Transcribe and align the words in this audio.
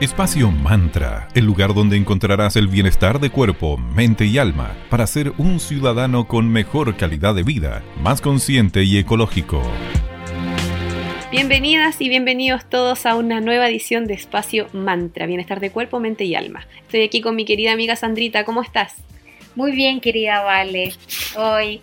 Espacio 0.00 0.52
Mantra, 0.52 1.26
el 1.34 1.44
lugar 1.44 1.74
donde 1.74 1.96
encontrarás 1.96 2.54
el 2.54 2.68
bienestar 2.68 3.18
de 3.18 3.30
cuerpo, 3.30 3.78
mente 3.78 4.26
y 4.26 4.38
alma 4.38 4.76
para 4.90 5.08
ser 5.08 5.32
un 5.38 5.58
ciudadano 5.58 6.28
con 6.28 6.48
mejor 6.48 6.96
calidad 6.96 7.34
de 7.34 7.42
vida, 7.42 7.82
más 8.00 8.20
consciente 8.20 8.84
y 8.84 8.96
ecológico. 8.96 9.60
Bienvenidas 11.32 12.00
y 12.00 12.08
bienvenidos 12.08 12.70
todos 12.70 13.06
a 13.06 13.16
una 13.16 13.40
nueva 13.40 13.68
edición 13.68 14.06
de 14.06 14.14
Espacio 14.14 14.68
Mantra, 14.72 15.26
bienestar 15.26 15.58
de 15.58 15.72
cuerpo, 15.72 15.98
mente 15.98 16.24
y 16.24 16.36
alma. 16.36 16.64
Estoy 16.82 17.02
aquí 17.02 17.20
con 17.20 17.34
mi 17.34 17.44
querida 17.44 17.72
amiga 17.72 17.96
Sandrita, 17.96 18.44
¿cómo 18.44 18.62
estás? 18.62 18.94
Muy 19.56 19.72
bien, 19.72 19.98
querida 20.00 20.44
Vale. 20.44 20.92
Hoy, 21.36 21.80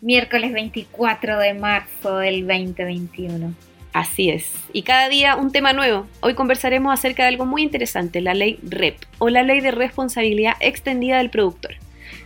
miércoles 0.00 0.52
24 0.52 1.38
de 1.38 1.54
marzo 1.54 2.16
del 2.18 2.48
2021. 2.48 3.54
Así 3.94 4.28
es. 4.28 4.52
Y 4.72 4.82
cada 4.82 5.08
día 5.08 5.36
un 5.36 5.52
tema 5.52 5.72
nuevo. 5.72 6.08
Hoy 6.20 6.34
conversaremos 6.34 6.92
acerca 6.92 7.22
de 7.22 7.28
algo 7.28 7.46
muy 7.46 7.62
interesante, 7.62 8.20
la 8.20 8.34
ley 8.34 8.58
REP 8.64 8.98
o 9.20 9.28
la 9.28 9.44
ley 9.44 9.60
de 9.60 9.70
responsabilidad 9.70 10.54
extendida 10.58 11.18
del 11.18 11.30
productor. 11.30 11.76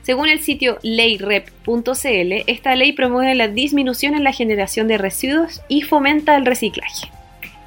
Según 0.00 0.30
el 0.30 0.40
sitio 0.40 0.78
leyrep.cl, 0.82 2.32
esta 2.46 2.74
ley 2.74 2.94
promueve 2.94 3.34
la 3.34 3.48
disminución 3.48 4.14
en 4.14 4.24
la 4.24 4.32
generación 4.32 4.88
de 4.88 4.96
residuos 4.96 5.60
y 5.68 5.82
fomenta 5.82 6.36
el 6.36 6.46
reciclaje. 6.46 7.10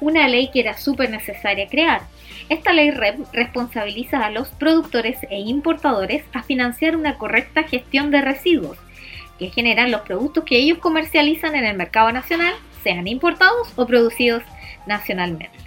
Una 0.00 0.26
ley 0.26 0.50
que 0.52 0.58
era 0.58 0.76
súper 0.76 1.08
necesaria 1.08 1.68
crear. 1.68 2.00
Esta 2.48 2.72
ley 2.72 2.90
REP 2.90 3.20
responsabiliza 3.32 4.26
a 4.26 4.32
los 4.32 4.48
productores 4.48 5.18
e 5.30 5.38
importadores 5.38 6.24
a 6.32 6.42
financiar 6.42 6.96
una 6.96 7.18
correcta 7.18 7.62
gestión 7.62 8.10
de 8.10 8.20
residuos 8.20 8.78
que 9.38 9.50
generan 9.50 9.92
los 9.92 10.00
productos 10.00 10.42
que 10.42 10.56
ellos 10.56 10.78
comercializan 10.78 11.54
en 11.54 11.64
el 11.64 11.76
mercado 11.76 12.10
nacional 12.10 12.54
sean 12.82 13.06
importados 13.08 13.72
o 13.76 13.86
producidos 13.86 14.42
nacionalmente. 14.86 15.58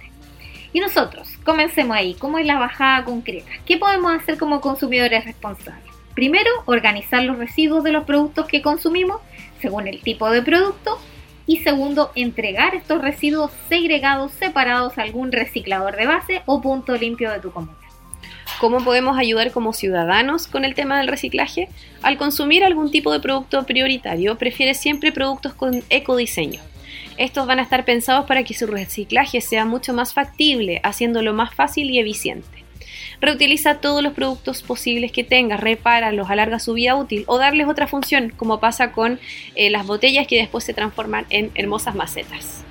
Y 0.72 0.80
nosotros, 0.80 1.28
comencemos 1.42 1.96
ahí, 1.96 2.14
¿cómo 2.14 2.38
es 2.38 2.46
la 2.46 2.58
bajada 2.58 3.04
concreta? 3.04 3.50
¿Qué 3.64 3.78
podemos 3.78 4.14
hacer 4.14 4.36
como 4.36 4.60
consumidores 4.60 5.24
responsables? 5.24 5.84
Primero, 6.14 6.50
organizar 6.66 7.22
los 7.22 7.38
residuos 7.38 7.82
de 7.84 7.92
los 7.92 8.04
productos 8.04 8.46
que 8.46 8.62
consumimos 8.62 9.20
según 9.60 9.86
el 9.86 10.02
tipo 10.02 10.30
de 10.30 10.42
producto. 10.42 10.98
Y 11.46 11.58
segundo, 11.58 12.10
entregar 12.14 12.74
estos 12.74 13.00
residuos 13.00 13.52
segregados, 13.68 14.32
separados 14.32 14.98
a 14.98 15.02
algún 15.02 15.30
reciclador 15.30 15.96
de 15.96 16.06
base 16.06 16.42
o 16.44 16.60
punto 16.60 16.96
limpio 16.96 17.30
de 17.30 17.40
tu 17.40 17.52
comuna. 17.52 17.78
¿Cómo 18.60 18.82
podemos 18.82 19.16
ayudar 19.18 19.52
como 19.52 19.72
ciudadanos 19.72 20.46
con 20.46 20.64
el 20.64 20.74
tema 20.74 20.98
del 20.98 21.08
reciclaje? 21.08 21.68
Al 22.02 22.18
consumir 22.18 22.64
algún 22.64 22.90
tipo 22.90 23.12
de 23.12 23.20
producto 23.20 23.64
prioritario, 23.64 24.36
prefiere 24.36 24.74
siempre 24.74 25.12
productos 25.12 25.54
con 25.54 25.82
ecodiseño 25.88 26.60
estos 27.18 27.46
van 27.46 27.58
a 27.58 27.62
estar 27.62 27.84
pensados 27.84 28.26
para 28.26 28.44
que 28.44 28.54
su 28.54 28.66
reciclaje 28.66 29.40
sea 29.40 29.64
mucho 29.64 29.92
más 29.92 30.12
factible, 30.12 30.80
haciéndolo 30.82 31.32
más 31.32 31.54
fácil 31.54 31.90
y 31.90 31.98
eficiente. 31.98 32.64
Reutiliza 33.20 33.80
todos 33.80 34.02
los 34.02 34.12
productos 34.12 34.62
posibles 34.62 35.12
que 35.12 35.24
tengas, 35.24 35.60
repáralos, 35.60 36.30
alarga 36.30 36.58
su 36.58 36.74
vida 36.74 36.94
útil 36.96 37.24
o 37.26 37.38
darles 37.38 37.66
otra 37.66 37.86
función, 37.86 38.32
como 38.36 38.60
pasa 38.60 38.92
con 38.92 39.18
eh, 39.54 39.70
las 39.70 39.86
botellas 39.86 40.26
que 40.26 40.36
después 40.36 40.64
se 40.64 40.74
transforman 40.74 41.26
en 41.30 41.50
hermosas 41.54 41.94
macetas. 41.94 42.64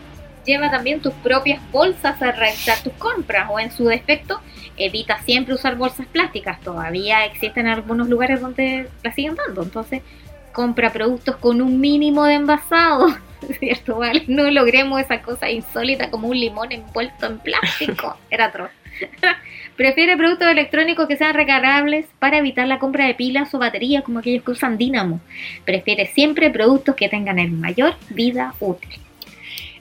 Lleva 0.45 0.69
también 0.69 1.01
tus 1.01 1.13
propias 1.13 1.59
bolsas 1.71 2.21
a 2.21 2.31
realizar 2.31 2.77
tus 2.83 2.93
compras 2.93 3.49
o 3.51 3.59
en 3.59 3.71
su 3.71 3.85
defecto 3.85 4.41
evita 4.77 5.19
siempre 5.23 5.55
usar 5.55 5.75
bolsas 5.75 6.05
plásticas. 6.07 6.59
Todavía 6.61 7.25
existen 7.25 7.67
algunos 7.67 8.09
lugares 8.09 8.41
donde 8.41 8.89
las 9.03 9.15
siguen 9.15 9.35
dando, 9.35 9.63
entonces 9.63 10.01
compra 10.53 10.91
productos 10.91 11.35
con 11.37 11.61
un 11.61 11.79
mínimo 11.79 12.23
de 12.25 12.35
envasado, 12.35 13.17
¿cierto? 13.59 13.97
Vale? 13.97 14.23
No 14.27 14.49
logremos 14.49 15.01
esa 15.01 15.21
cosa 15.21 15.49
insólita 15.49 16.09
como 16.09 16.27
un 16.27 16.39
limón 16.39 16.71
envuelto 16.71 17.25
en 17.25 17.39
plástico. 17.39 18.17
Era 18.29 18.45
atroz. 18.45 18.71
Prefiere 19.75 20.15
productos 20.15 20.47
electrónicos 20.47 21.07
que 21.07 21.17
sean 21.17 21.33
recargables 21.33 22.05
para 22.19 22.37
evitar 22.37 22.65
la 22.67 22.79
compra 22.79 23.07
de 23.07 23.13
pilas 23.13 23.53
o 23.53 23.59
baterías 23.59 24.03
como 24.03 24.19
aquellos 24.19 24.43
que 24.43 24.51
usan 24.51 24.77
dínamo. 24.77 25.19
Prefiere 25.65 26.05
siempre 26.05 26.49
productos 26.49 26.95
que 26.95 27.09
tengan 27.09 27.39
el 27.39 27.51
mayor 27.51 27.95
vida 28.09 28.53
útil. 28.59 29.01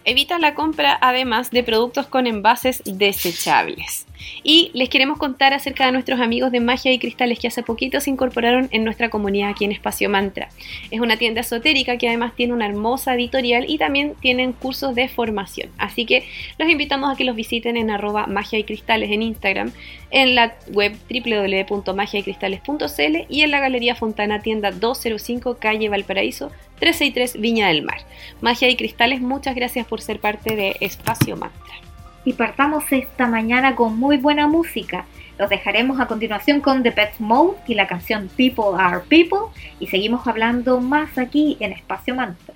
Evita 0.05 0.39
la 0.39 0.55
compra 0.55 0.99
además 1.01 1.51
de 1.51 1.63
productos 1.63 2.07
con 2.07 2.27
envases 2.27 2.83
desechables. 2.85 4.04
Y 4.43 4.71
les 4.75 4.89
queremos 4.89 5.19
contar 5.19 5.55
acerca 5.55 5.87
de 5.87 5.93
nuestros 5.93 6.21
amigos 6.21 6.53
de 6.53 6.61
Magia 6.61 6.93
y 6.93 6.99
Cristales 6.99 7.39
que 7.39 7.49
hace 7.49 7.63
poquito 7.63 8.01
se 8.01 8.11
incorporaron 8.11 8.69
en 8.73 8.85
nuestra 8.85 9.09
comunidad 9.09 9.51
aquí 9.51 9.65
en 9.65 9.73
Espacio 9.73 10.11
Mantra. 10.11 10.49
Es 10.91 11.01
una 11.01 11.17
tienda 11.17 11.41
esotérica 11.41 11.97
que 11.97 12.09
además 12.09 12.35
tiene 12.35 12.53
una 12.53 12.67
hermosa 12.67 13.15
editorial 13.15 13.65
y 13.69 13.79
también 13.79 14.15
tienen 14.21 14.53
cursos 14.53 14.95
de 14.95 15.09
formación. 15.09 15.71
Así 15.79 16.07
que 16.07 16.25
los 16.59 16.69
invitamos 16.69 17.13
a 17.13 17.17
que 17.17 17.25
los 17.25 17.37
visiten 17.37 17.77
en 17.77 17.91
arroba 17.91 18.27
magia 18.27 18.59
y 18.59 18.65
cristales 18.65 19.11
en 19.11 19.23
Instagram, 19.23 19.73
en 20.11 20.35
la 20.35 20.55
web 20.71 20.97
www.magiaycristales.cl 21.09 23.27
y 23.29 23.43
en 23.43 23.51
la 23.51 23.61
Galería 23.61 23.95
Fontana 23.95 24.43
Tienda 24.43 24.71
205 24.71 25.59
Calle 25.59 25.89
Valparaíso 25.89 26.51
363 26.79 27.41
Viña 27.41 27.69
del 27.69 27.83
Mar. 27.83 27.99
Magia 28.41 28.69
y 28.69 28.77
Cristales, 28.77 29.21
muchas 29.21 29.55
gracias 29.55 29.87
por 29.87 30.01
ser 30.01 30.21
parte 30.21 30.57
de 30.57 30.77
Espacio 30.81 31.37
Mantra 31.37 31.94
y 32.25 32.33
partamos 32.35 32.85
esta 32.91 33.27
mañana 33.27 33.77
con 33.77 33.99
muy 33.99 34.17
buena 34.17 34.47
música. 34.47 35.07
Los 35.39 35.51
dejaremos 35.51 36.01
a 36.01 36.07
continuación 36.07 36.61
con 36.61 36.83
The 36.83 36.93
Pet 36.93 37.15
Mode 37.19 37.57
y 37.67 37.75
la 37.75 37.87
canción 37.87 38.31
People 38.37 38.79
Are 38.79 39.01
People 39.09 39.53
y 39.81 39.89
seguimos 39.89 40.27
hablando 40.27 40.81
más 40.81 41.19
aquí 41.19 41.57
en 41.61 41.73
Espacio 41.73 42.15
Mantra. 42.15 42.55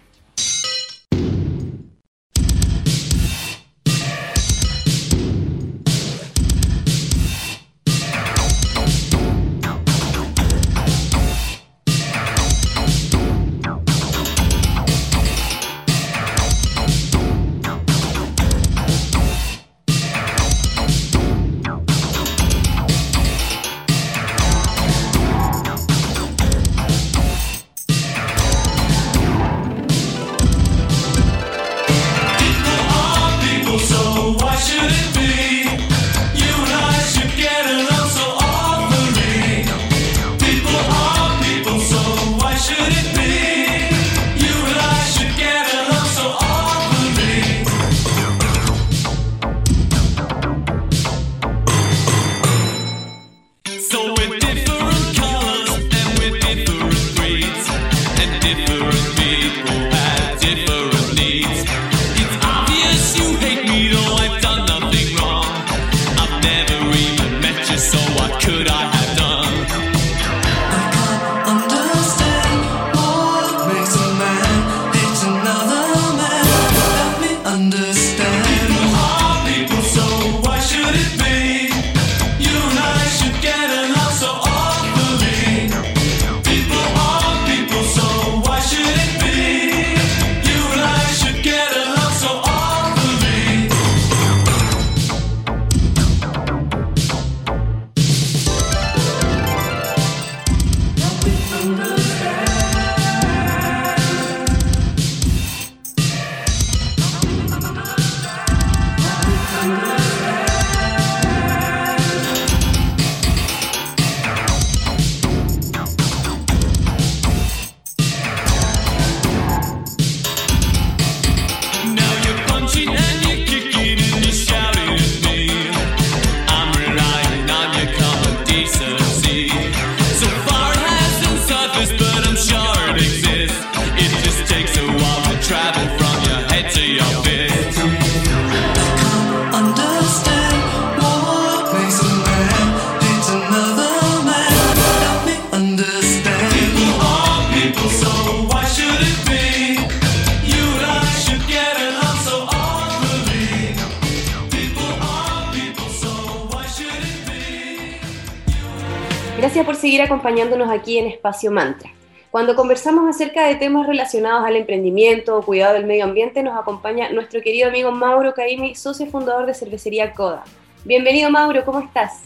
Gracias 159.58 159.74
por 159.74 159.82
seguir 159.82 160.02
acompañándonos 160.02 160.70
aquí 160.70 160.98
en 160.98 161.08
Espacio 161.08 161.50
Mantra. 161.50 161.90
Cuando 162.30 162.54
conversamos 162.54 163.12
acerca 163.12 163.44
de 163.48 163.56
temas 163.56 163.88
relacionados 163.88 164.46
al 164.46 164.54
emprendimiento 164.54 165.36
o 165.36 165.42
cuidado 165.42 165.74
del 165.74 165.84
medio 165.84 166.04
ambiente, 166.04 166.44
nos 166.44 166.56
acompaña 166.56 167.10
nuestro 167.10 167.42
querido 167.42 167.66
amigo 167.66 167.90
Mauro 167.90 168.34
Caimi, 168.34 168.76
socio 168.76 169.06
fundador 169.06 169.46
de 169.46 169.54
Cervecería 169.54 170.12
Coda. 170.12 170.44
Bienvenido 170.84 171.28
Mauro, 171.28 171.64
¿cómo 171.64 171.80
estás? 171.80 172.20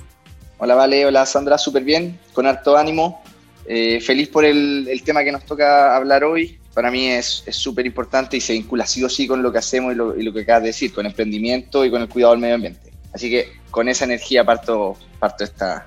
Hola 0.58 0.74
Vale, 0.74 1.06
hola 1.06 1.24
Sandra, 1.24 1.56
súper 1.56 1.84
bien, 1.84 2.20
con 2.34 2.46
harto 2.46 2.76
ánimo. 2.76 3.22
Eh, 3.64 4.02
feliz 4.02 4.28
por 4.28 4.44
el, 4.44 5.02
tema 5.02 5.24
que 5.24 5.32
nos 5.32 5.46
toca 5.46 5.96
hablar 5.96 6.24
hoy. 6.24 6.60
Para 6.74 6.90
mí 6.90 7.06
es 7.06 7.46
súper 7.48 7.86
importante 7.86 8.36
y 8.36 8.42
se 8.42 8.52
vincula 8.52 8.84
sí 8.84 9.02
o 9.04 9.08
sí 9.08 9.26
con 9.26 9.42
lo 9.42 9.50
que 9.50 9.56
hacemos 9.56 9.94
y 9.94 9.96
lo, 9.96 10.14
y 10.14 10.22
lo 10.22 10.34
que 10.34 10.42
acabas 10.42 10.64
de 10.64 10.68
decir, 10.68 10.92
con 10.92 11.06
emprendimiento 11.06 11.82
y 11.82 11.90
con 11.90 12.02
el 12.02 12.10
cuidado 12.10 12.34
del 12.34 12.42
medio 12.42 12.56
ambiente. 12.56 12.92
Así 13.14 13.30
que 13.30 13.54
con 13.70 13.88
esa 13.88 14.04
energía 14.04 14.44
parto, 14.44 14.98
parto 15.18 15.44
esta, 15.44 15.86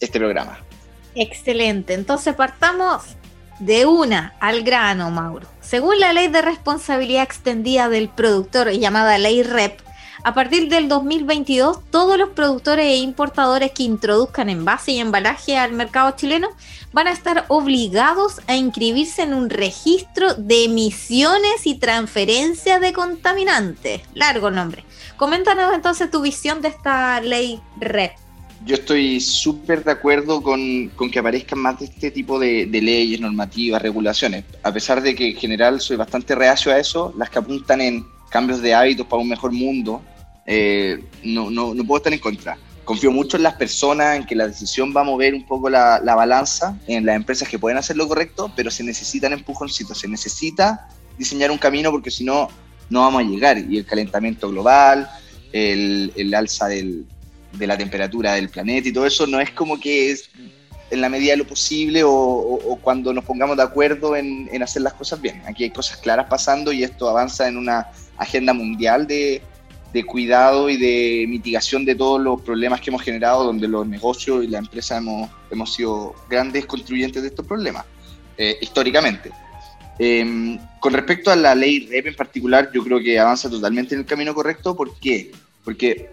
este 0.00 0.18
programa. 0.18 0.58
Excelente, 1.20 1.94
entonces 1.94 2.36
partamos 2.36 3.02
de 3.58 3.86
una 3.86 4.34
al 4.38 4.62
grano, 4.62 5.10
Mauro. 5.10 5.48
Según 5.60 5.98
la 5.98 6.12
ley 6.12 6.28
de 6.28 6.42
responsabilidad 6.42 7.24
extendida 7.24 7.88
del 7.88 8.08
productor 8.08 8.70
llamada 8.70 9.18
ley 9.18 9.42
REP, 9.42 9.80
a 10.22 10.32
partir 10.32 10.68
del 10.68 10.88
2022, 10.88 11.90
todos 11.90 12.18
los 12.18 12.28
productores 12.30 12.86
e 12.86 12.98
importadores 12.98 13.72
que 13.72 13.82
introduzcan 13.82 14.48
envase 14.48 14.92
y 14.92 15.00
embalaje 15.00 15.58
al 15.58 15.72
mercado 15.72 16.12
chileno 16.12 16.50
van 16.92 17.08
a 17.08 17.12
estar 17.12 17.46
obligados 17.48 18.40
a 18.46 18.54
inscribirse 18.54 19.22
en 19.22 19.34
un 19.34 19.50
registro 19.50 20.34
de 20.34 20.66
emisiones 20.66 21.66
y 21.66 21.74
transferencia 21.80 22.78
de 22.78 22.92
contaminantes. 22.92 24.02
Largo 24.14 24.52
nombre. 24.52 24.84
Coméntanos 25.16 25.74
entonces 25.74 26.12
tu 26.12 26.20
visión 26.20 26.62
de 26.62 26.68
esta 26.68 27.20
ley 27.20 27.60
REP 27.80 28.12
yo 28.64 28.74
estoy 28.74 29.20
súper 29.20 29.84
de 29.84 29.92
acuerdo 29.92 30.42
con, 30.42 30.90
que 31.10 31.18
aparezcan 31.18 31.58
más 31.60 31.78
de 31.78 31.86
este 31.86 32.10
tipo 32.10 32.38
de, 32.38 32.66
leyes, 32.66 33.20
normativas, 33.20 33.80
regulaciones. 33.80 34.44
A 34.62 34.72
pesar 34.72 35.00
de 35.00 35.14
que 35.14 35.30
en 35.30 35.36
general 35.36 35.80
soy 35.80 35.96
bastante 35.96 36.34
reacio 36.34 36.72
a 36.72 36.78
eso, 36.78 37.14
las 37.16 37.30
que 37.30 37.38
apuntan 37.38 37.80
en 37.80 38.06
cambios 38.30 38.60
de 38.60 38.74
hábitos 38.74 39.06
para 39.06 39.22
un 39.22 39.28
mejor 39.28 39.52
mundo, 39.52 40.02
eh, 40.46 41.02
no, 41.24 41.50
no, 41.50 41.74
no, 41.74 41.84
puedo 41.84 41.98
estar 41.98 42.12
en 42.12 42.18
contra. 42.18 42.58
Confío 42.84 43.12
mucho 43.12 43.36
en 43.36 43.42
las 43.42 43.54
personas, 43.54 44.16
en 44.16 44.26
que 44.26 44.34
la 44.34 44.48
decisión 44.48 44.92
va 44.96 45.02
a 45.02 45.04
mover 45.04 45.34
un 45.34 45.46
poco 45.46 45.70
la, 45.70 46.00
la 46.02 46.14
balanza, 46.14 46.76
en 46.86 47.04
las 47.06 47.16
empresas 47.16 47.48
que 47.48 47.58
pueden 47.58 47.78
hacer 47.78 47.96
lo 47.96 48.08
correcto, 48.08 48.50
pero 48.56 48.70
se 48.70 48.82
necesitan 48.82 49.32
empujoncitos, 49.32 49.98
se 49.98 50.08
necesita 50.08 50.88
diseñar 51.16 51.50
un 51.50 51.58
camino 51.58 51.90
porque 51.90 52.10
si 52.10 52.24
no, 52.24 52.48
no 52.90 53.00
vamos 53.00 53.22
a 53.22 53.24
llegar. 53.24 53.58
Y 53.58 53.78
el 53.78 53.84
calentamiento 53.84 54.48
global, 54.48 55.08
el, 55.52 56.12
el 56.16 56.34
alza 56.34 56.66
del, 56.68 57.06
de 57.52 57.66
la 57.66 57.76
temperatura 57.76 58.34
del 58.34 58.48
planeta 58.48 58.88
y 58.88 58.92
todo 58.92 59.06
eso, 59.06 59.26
no 59.26 59.40
es 59.40 59.50
como 59.50 59.78
que 59.80 60.10
es 60.10 60.30
en 60.90 61.00
la 61.00 61.08
medida 61.08 61.32
de 61.32 61.38
lo 61.38 61.46
posible 61.46 62.02
o, 62.04 62.78
cuando 62.82 63.12
nos 63.12 63.24
pongamos 63.24 63.56
de 63.56 63.62
acuerdo 63.62 64.16
en, 64.16 64.62
hacer 64.62 64.82
las 64.82 64.94
cosas 64.94 65.20
bien. 65.20 65.42
Aquí 65.46 65.64
hay 65.64 65.70
cosas 65.70 65.98
claras 65.98 66.26
pasando 66.28 66.72
y 66.72 66.82
esto 66.82 67.08
avanza 67.08 67.48
en 67.48 67.56
una 67.56 67.88
agenda 68.16 68.52
mundial 68.52 69.06
de, 69.06 69.42
cuidado 70.06 70.70
y 70.70 70.76
de 70.76 71.26
mitigación 71.26 71.84
de 71.84 71.96
todos 71.96 72.20
los 72.20 72.40
problemas 72.42 72.80
que 72.80 72.90
hemos 72.90 73.02
generado, 73.02 73.42
donde 73.42 73.66
los 73.66 73.84
negocios 73.84 74.44
y 74.44 74.46
la 74.46 74.58
empresa 74.58 74.98
hemos, 74.98 75.28
hemos 75.50 75.74
sido 75.74 76.14
grandes 76.30 76.66
contribuyentes 76.66 77.20
de 77.20 77.28
estos 77.28 77.44
problemas, 77.44 77.84
eh, 78.36 78.56
históricamente. 78.60 79.32
Em, 79.98 80.56
con 80.78 80.92
respecto 80.92 81.32
a 81.32 81.36
la 81.36 81.56
ley 81.56 81.88
REP 81.90 82.06
en 82.06 82.14
particular, 82.14 82.70
yo 82.72 82.84
creo 82.84 83.00
que 83.00 83.18
avanza 83.18 83.50
totalmente 83.50 83.96
en 83.96 84.02
el 84.02 84.06
camino 84.06 84.32
correcto. 84.32 84.76
¿Por 84.76 84.96
qué? 85.00 85.32
Porque 85.64 86.10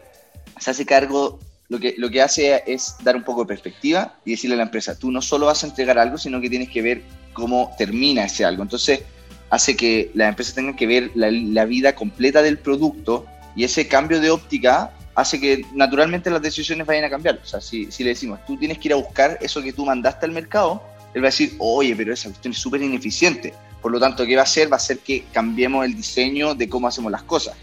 se 0.60 0.72
hace 0.72 0.86
cargo, 0.86 1.40
lo 1.70 1.80
que, 1.80 1.96
lo 1.98 2.10
que 2.10 2.22
hace 2.22 2.64
es 2.68 2.96
dar 3.04 3.16
un 3.16 3.24
poco 3.24 3.42
de 3.42 3.48
perspectiva 3.48 4.16
y 4.24 4.32
decirle 4.32 4.56
a 4.56 4.58
la 4.58 4.64
empresa, 4.64 4.98
tú 4.98 5.12
no 5.12 5.22
solo 5.22 5.48
vas 5.48 5.64
a 5.64 5.68
entregar 5.68 5.98
algo, 5.98 6.18
sino 6.18 6.40
que 6.40 6.50
tienes 6.50 6.70
que 6.70 6.82
ver 6.82 7.02
cómo 7.34 7.74
termina 7.78 8.26
ese 8.26 8.46
algo. 8.46 8.64
Entonces, 8.64 9.02
hace 9.50 9.76
que 9.76 10.12
la 10.14 10.28
empresa 10.28 10.54
tenga 10.54 10.76
que 10.76 10.88
ver 10.88 11.12
la, 11.16 11.66
vida 11.66 11.96
completa 11.96 12.42
del 12.42 12.60
producto 12.60 13.26
y 13.56 13.64
ese 13.64 13.88
cambio 13.88 14.20
de 14.20 14.30
óptica 14.30 14.92
hace 15.16 15.40
que 15.40 15.66
naturalmente 15.74 16.30
las 16.30 16.42
decisiones 16.42 16.86
vayan 16.86 17.06
a 17.06 17.10
cambiar. 17.10 17.40
O 17.42 17.46
sea, 17.46 17.62
si, 17.62 17.92
si 17.92 18.04
le 18.04 18.10
decimos, 18.10 18.40
tú 18.46 18.58
tienes 18.58 18.78
que 18.78 18.90
ir 18.90 18.94
a 18.94 18.98
buscar 18.98 19.38
eso 19.42 19.62
que 19.62 19.74
tú 19.74 19.86
mandaste 19.86 20.26
al 20.26 20.34
mercado, 20.34 20.84
él 21.14 21.24
va 21.24 21.28
a 21.28 21.32
decir, 21.32 21.56
oye, 21.60 21.96
pero 21.96 22.14
esa 22.14 22.30
cuestión 22.30 22.52
es 22.52 22.60
súper 22.60 22.82
ineficiente. 22.82 23.54
Por 23.82 23.92
lo 23.92 24.00
tanto, 24.00 24.26
¿qué 24.26 24.36
va 24.36 24.42
a 24.42 24.44
hacer? 24.44 24.70
Va 24.70 24.76
a 24.76 24.78
hacer 24.78 25.00
que 25.00 25.24
cambiemos 25.32 25.86
el 25.86 25.96
diseño 25.96 26.54
de 26.54 26.68
cómo 26.68 26.88
hacemos 26.88 27.12
las 27.12 27.24
cosas 27.24 27.56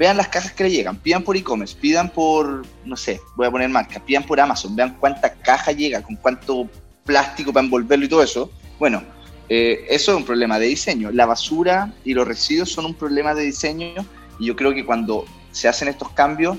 vean 0.00 0.16
las 0.16 0.28
cajas 0.28 0.52
que 0.52 0.64
le 0.64 0.70
llegan, 0.70 0.96
pidan 0.96 1.22
por 1.22 1.36
e-commerce, 1.36 1.76
pidan 1.78 2.08
por, 2.08 2.62
no 2.86 2.96
sé, 2.96 3.20
voy 3.36 3.46
a 3.46 3.50
poner 3.50 3.68
marca, 3.68 4.02
pidan 4.02 4.22
por 4.22 4.40
Amazon, 4.40 4.74
vean 4.74 4.96
cuánta 4.98 5.34
caja 5.34 5.72
llega, 5.72 6.00
con 6.00 6.16
cuánto 6.16 6.70
plástico 7.04 7.52
para 7.52 7.66
envolverlo 7.66 8.06
y 8.06 8.08
todo 8.08 8.22
eso. 8.22 8.50
Bueno, 8.78 9.02
eh, 9.50 9.84
eso 9.90 10.12
es 10.12 10.16
un 10.16 10.24
problema 10.24 10.58
de 10.58 10.68
diseño. 10.68 11.10
La 11.12 11.26
basura 11.26 11.92
y 12.02 12.14
los 12.14 12.26
residuos 12.26 12.72
son 12.72 12.86
un 12.86 12.94
problema 12.94 13.34
de 13.34 13.42
diseño 13.42 14.06
y 14.38 14.46
yo 14.46 14.56
creo 14.56 14.72
que 14.72 14.86
cuando 14.86 15.26
se 15.52 15.68
hacen 15.68 15.88
estos 15.88 16.08
cambios, 16.12 16.56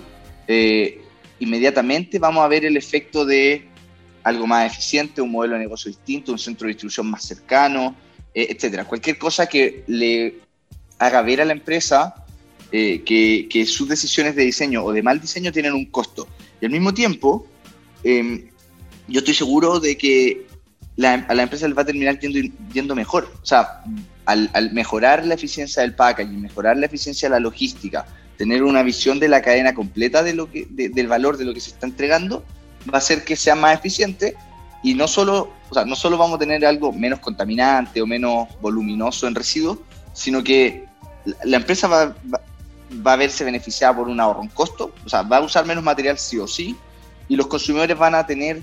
eh, 0.48 1.02
inmediatamente 1.40 2.20
vamos 2.20 2.46
a 2.46 2.48
ver 2.48 2.64
el 2.64 2.78
efecto 2.78 3.26
de 3.26 3.68
algo 4.22 4.46
más 4.46 4.72
eficiente, 4.72 5.20
un 5.20 5.32
modelo 5.32 5.56
de 5.56 5.62
negocio 5.62 5.90
distinto, 5.90 6.32
un 6.32 6.38
centro 6.38 6.68
de 6.68 6.74
distribución 6.74 7.10
más 7.10 7.24
cercano, 7.24 7.96
eh, 8.36 8.50
etcétera. 8.52 8.86
Cualquier 8.86 9.18
cosa 9.18 9.48
que 9.48 9.84
le 9.88 10.42
haga 11.00 11.24
ver 11.24 11.42
a 11.42 11.46
la 11.46 11.54
empresa 11.54 12.21
eh, 12.74 13.04
que, 13.04 13.66
sus 13.66 13.90
decisiones 13.90 14.36
de 14.36 14.44
diseño 14.44 14.84
o 14.84 14.94
de 14.94 15.04
mal 15.04 15.20
diseño 15.20 15.52
tienen 15.52 15.74
un 15.74 15.86
costo. 15.86 16.28
Y 16.62 16.66
al 16.66 16.72
mismo 16.72 16.94
tiempo, 16.94 17.46
em, 18.04 18.50
yo 19.08 19.20
estoy 19.20 19.34
seguro 19.34 19.80
de 19.80 19.98
que 19.98 20.48
a 21.04 21.34
la 21.34 21.44
empresa 21.44 21.68
le 21.68 21.74
va 21.74 21.82
a 21.82 21.86
terminar 21.86 22.20
yendo, 22.20 22.96
mejor. 22.96 23.32
O 23.42 23.46
sea, 23.46 23.84
al, 24.26 24.72
mejorar 24.72 25.26
la 25.26 25.34
eficiencia 25.34 25.82
del 25.82 25.96
packaging, 25.96 26.42
mejorar 26.42 26.78
la 26.78 26.86
eficiencia 26.86 27.28
de 27.28 27.36
la 27.36 27.40
logística, 27.40 28.06
tener 28.38 28.64
una 28.64 28.84
visión 28.84 29.20
de 29.20 29.28
la 29.28 29.42
cadena 29.42 29.74
completa 29.74 30.24
de 30.24 30.34
lo 30.34 30.50
que, 30.50 30.66
del 30.70 31.08
valor 31.08 31.38
de 31.38 31.46
lo 31.46 31.54
que 31.54 31.60
se 31.60 31.72
está 31.72 31.88
entregando, 31.88 32.46
va 32.88 32.96
a 32.96 32.98
hacer 32.98 33.24
que 33.26 33.36
sea 33.36 33.56
más 33.56 33.78
eficiente 33.78 34.36
y 34.84 34.94
no 34.94 35.08
solo, 35.08 35.52
o 35.70 35.74
sea, 35.74 35.86
no 35.86 35.96
solo 35.96 36.18
vamos 36.18 36.38
a 36.38 36.40
tener 36.40 36.66
algo 36.66 36.92
menos 36.92 37.20
contaminante 37.20 38.02
o 38.02 38.08
menos 38.08 38.48
voluminoso 38.62 39.28
en 39.28 39.36
residuos, 39.36 39.80
sino 40.14 40.44
que 40.44 40.86
la 41.44 41.58
empresa 41.58 41.88
va, 41.88 42.16
va 42.34 42.42
a 43.06 43.16
verse 43.16 43.44
beneficiada 43.44 43.96
por 43.96 44.08
un 44.08 44.20
ahorro 44.20 44.44
en 44.44 44.50
costo, 44.50 44.94
o 45.06 45.10
sea, 45.10 45.22
va 45.22 45.38
a 45.38 45.42
usar 45.42 45.66
menos 45.66 45.84
material 45.84 46.18
sí 46.18 46.38
o 46.40 46.48
sí, 46.48 46.76
y 47.28 47.36
los 47.36 47.48
consumidores 47.48 47.98
van 47.98 48.16
a 48.16 48.26
tener, 48.26 48.62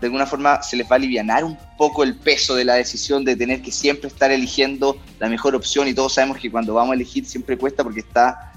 de 0.00 0.06
alguna 0.06 0.26
forma, 0.26 0.62
se 0.62 0.76
les 0.76 0.86
va 0.86 0.92
a 0.92 0.96
aliviar 0.96 1.44
un 1.44 1.56
poco 1.76 2.02
el 2.02 2.16
peso 2.16 2.54
de 2.54 2.64
la 2.64 2.74
decisión 2.74 3.24
de 3.24 3.36
tener 3.36 3.62
que 3.62 3.70
siempre 3.70 4.08
estar 4.08 4.30
eligiendo 4.30 4.96
la 5.18 5.28
mejor 5.28 5.54
opción, 5.54 5.88
y 5.88 5.94
todos 5.94 6.14
sabemos 6.14 6.38
que 6.38 6.50
cuando 6.50 6.74
vamos 6.74 6.92
a 6.92 6.94
elegir 6.94 7.24
siempre 7.26 7.56
cuesta 7.56 7.84
porque 7.84 8.00
está 8.00 8.50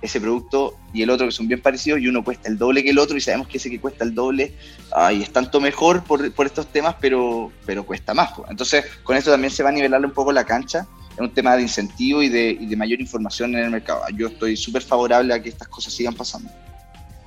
ese 0.00 0.20
producto 0.20 0.76
y 0.92 1.02
el 1.02 1.10
otro 1.10 1.26
que 1.26 1.32
son 1.32 1.48
bien 1.48 1.60
parecidos 1.60 2.00
y 2.00 2.06
uno 2.06 2.22
cuesta 2.22 2.48
el 2.48 2.56
doble 2.56 2.84
que 2.84 2.90
el 2.90 2.98
otro 2.98 3.16
y 3.16 3.20
sabemos 3.20 3.48
que 3.48 3.58
ese 3.58 3.68
que 3.68 3.80
cuesta 3.80 4.04
el 4.04 4.14
doble 4.14 4.54
ay, 4.92 5.22
es 5.22 5.32
tanto 5.32 5.60
mejor 5.60 6.04
por, 6.04 6.30
por 6.32 6.46
estos 6.46 6.68
temas, 6.68 6.94
pero, 7.00 7.50
pero 7.66 7.84
cuesta 7.84 8.14
más. 8.14 8.30
Entonces, 8.48 8.84
con 9.02 9.16
esto 9.16 9.30
también 9.30 9.50
se 9.50 9.62
va 9.62 9.70
a 9.70 9.72
nivelar 9.72 10.04
un 10.04 10.12
poco 10.12 10.30
la 10.30 10.44
cancha 10.44 10.86
es 11.18 11.28
un 11.28 11.34
tema 11.34 11.56
de 11.56 11.62
incentivo 11.62 12.22
y 12.22 12.28
de, 12.28 12.50
y 12.50 12.66
de 12.66 12.76
mayor 12.76 13.00
información 13.00 13.54
en 13.56 13.64
el 13.64 13.70
mercado. 13.70 14.02
Yo 14.14 14.28
estoy 14.28 14.56
súper 14.56 14.82
favorable 14.82 15.34
a 15.34 15.42
que 15.42 15.48
estas 15.48 15.66
cosas 15.66 15.92
sigan 15.92 16.14
pasando. 16.14 16.48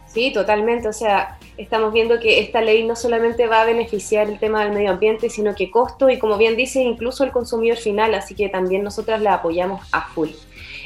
Sí, 0.07 0.31
totalmente. 0.33 0.87
O 0.87 0.93
sea, 0.93 1.37
estamos 1.57 1.91
viendo 1.91 2.19
que 2.19 2.39
esta 2.39 2.61
ley 2.61 2.85
no 2.85 2.95
solamente 2.95 3.47
va 3.47 3.61
a 3.61 3.65
beneficiar 3.65 4.29
el 4.29 4.39
tema 4.39 4.63
del 4.63 4.73
medio 4.73 4.91
ambiente, 4.91 5.29
sino 5.29 5.55
que 5.55 5.69
costo 5.69 6.09
y, 6.09 6.19
como 6.19 6.37
bien 6.37 6.55
dice, 6.55 6.81
incluso 6.81 7.23
el 7.25 7.31
consumidor 7.31 7.77
final. 7.77 8.13
Así 8.13 8.33
que 8.33 8.47
también 8.47 8.83
nosotras 8.83 9.21
la 9.21 9.35
apoyamos 9.35 9.81
a 9.91 10.07
full. 10.07 10.29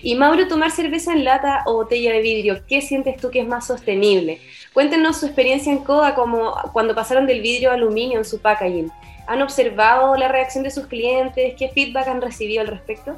Y 0.01 0.15
Mauro, 0.15 0.47
tomar 0.47 0.71
cerveza 0.71 1.13
en 1.13 1.23
lata 1.23 1.63
o 1.65 1.73
botella 1.73 2.11
de 2.11 2.21
vidrio, 2.21 2.61
¿qué 2.67 2.81
sientes 2.81 3.17
tú 3.17 3.29
que 3.31 3.41
es 3.41 3.47
más 3.47 3.67
sostenible? 3.67 4.39
Cuéntenos 4.73 5.17
su 5.17 5.27
experiencia 5.27 5.71
en 5.71 5.79
CODA, 5.79 6.13
como 6.13 6.53
cuando 6.73 6.93
pasaron 6.93 7.25
del 7.25 7.41
vidrio 7.41 7.71
a 7.71 7.75
aluminio 7.75 8.19
en 8.19 8.25
su 8.25 8.39
packaging. 8.39 8.91
¿Han 9.27 9.41
observado 9.41 10.15
la 10.15 10.27
reacción 10.27 10.63
de 10.63 10.71
sus 10.71 10.87
clientes? 10.87 11.55
¿Qué 11.57 11.69
feedback 11.69 12.07
han 12.07 12.21
recibido 12.21 12.61
al 12.61 12.67
respecto? 12.67 13.17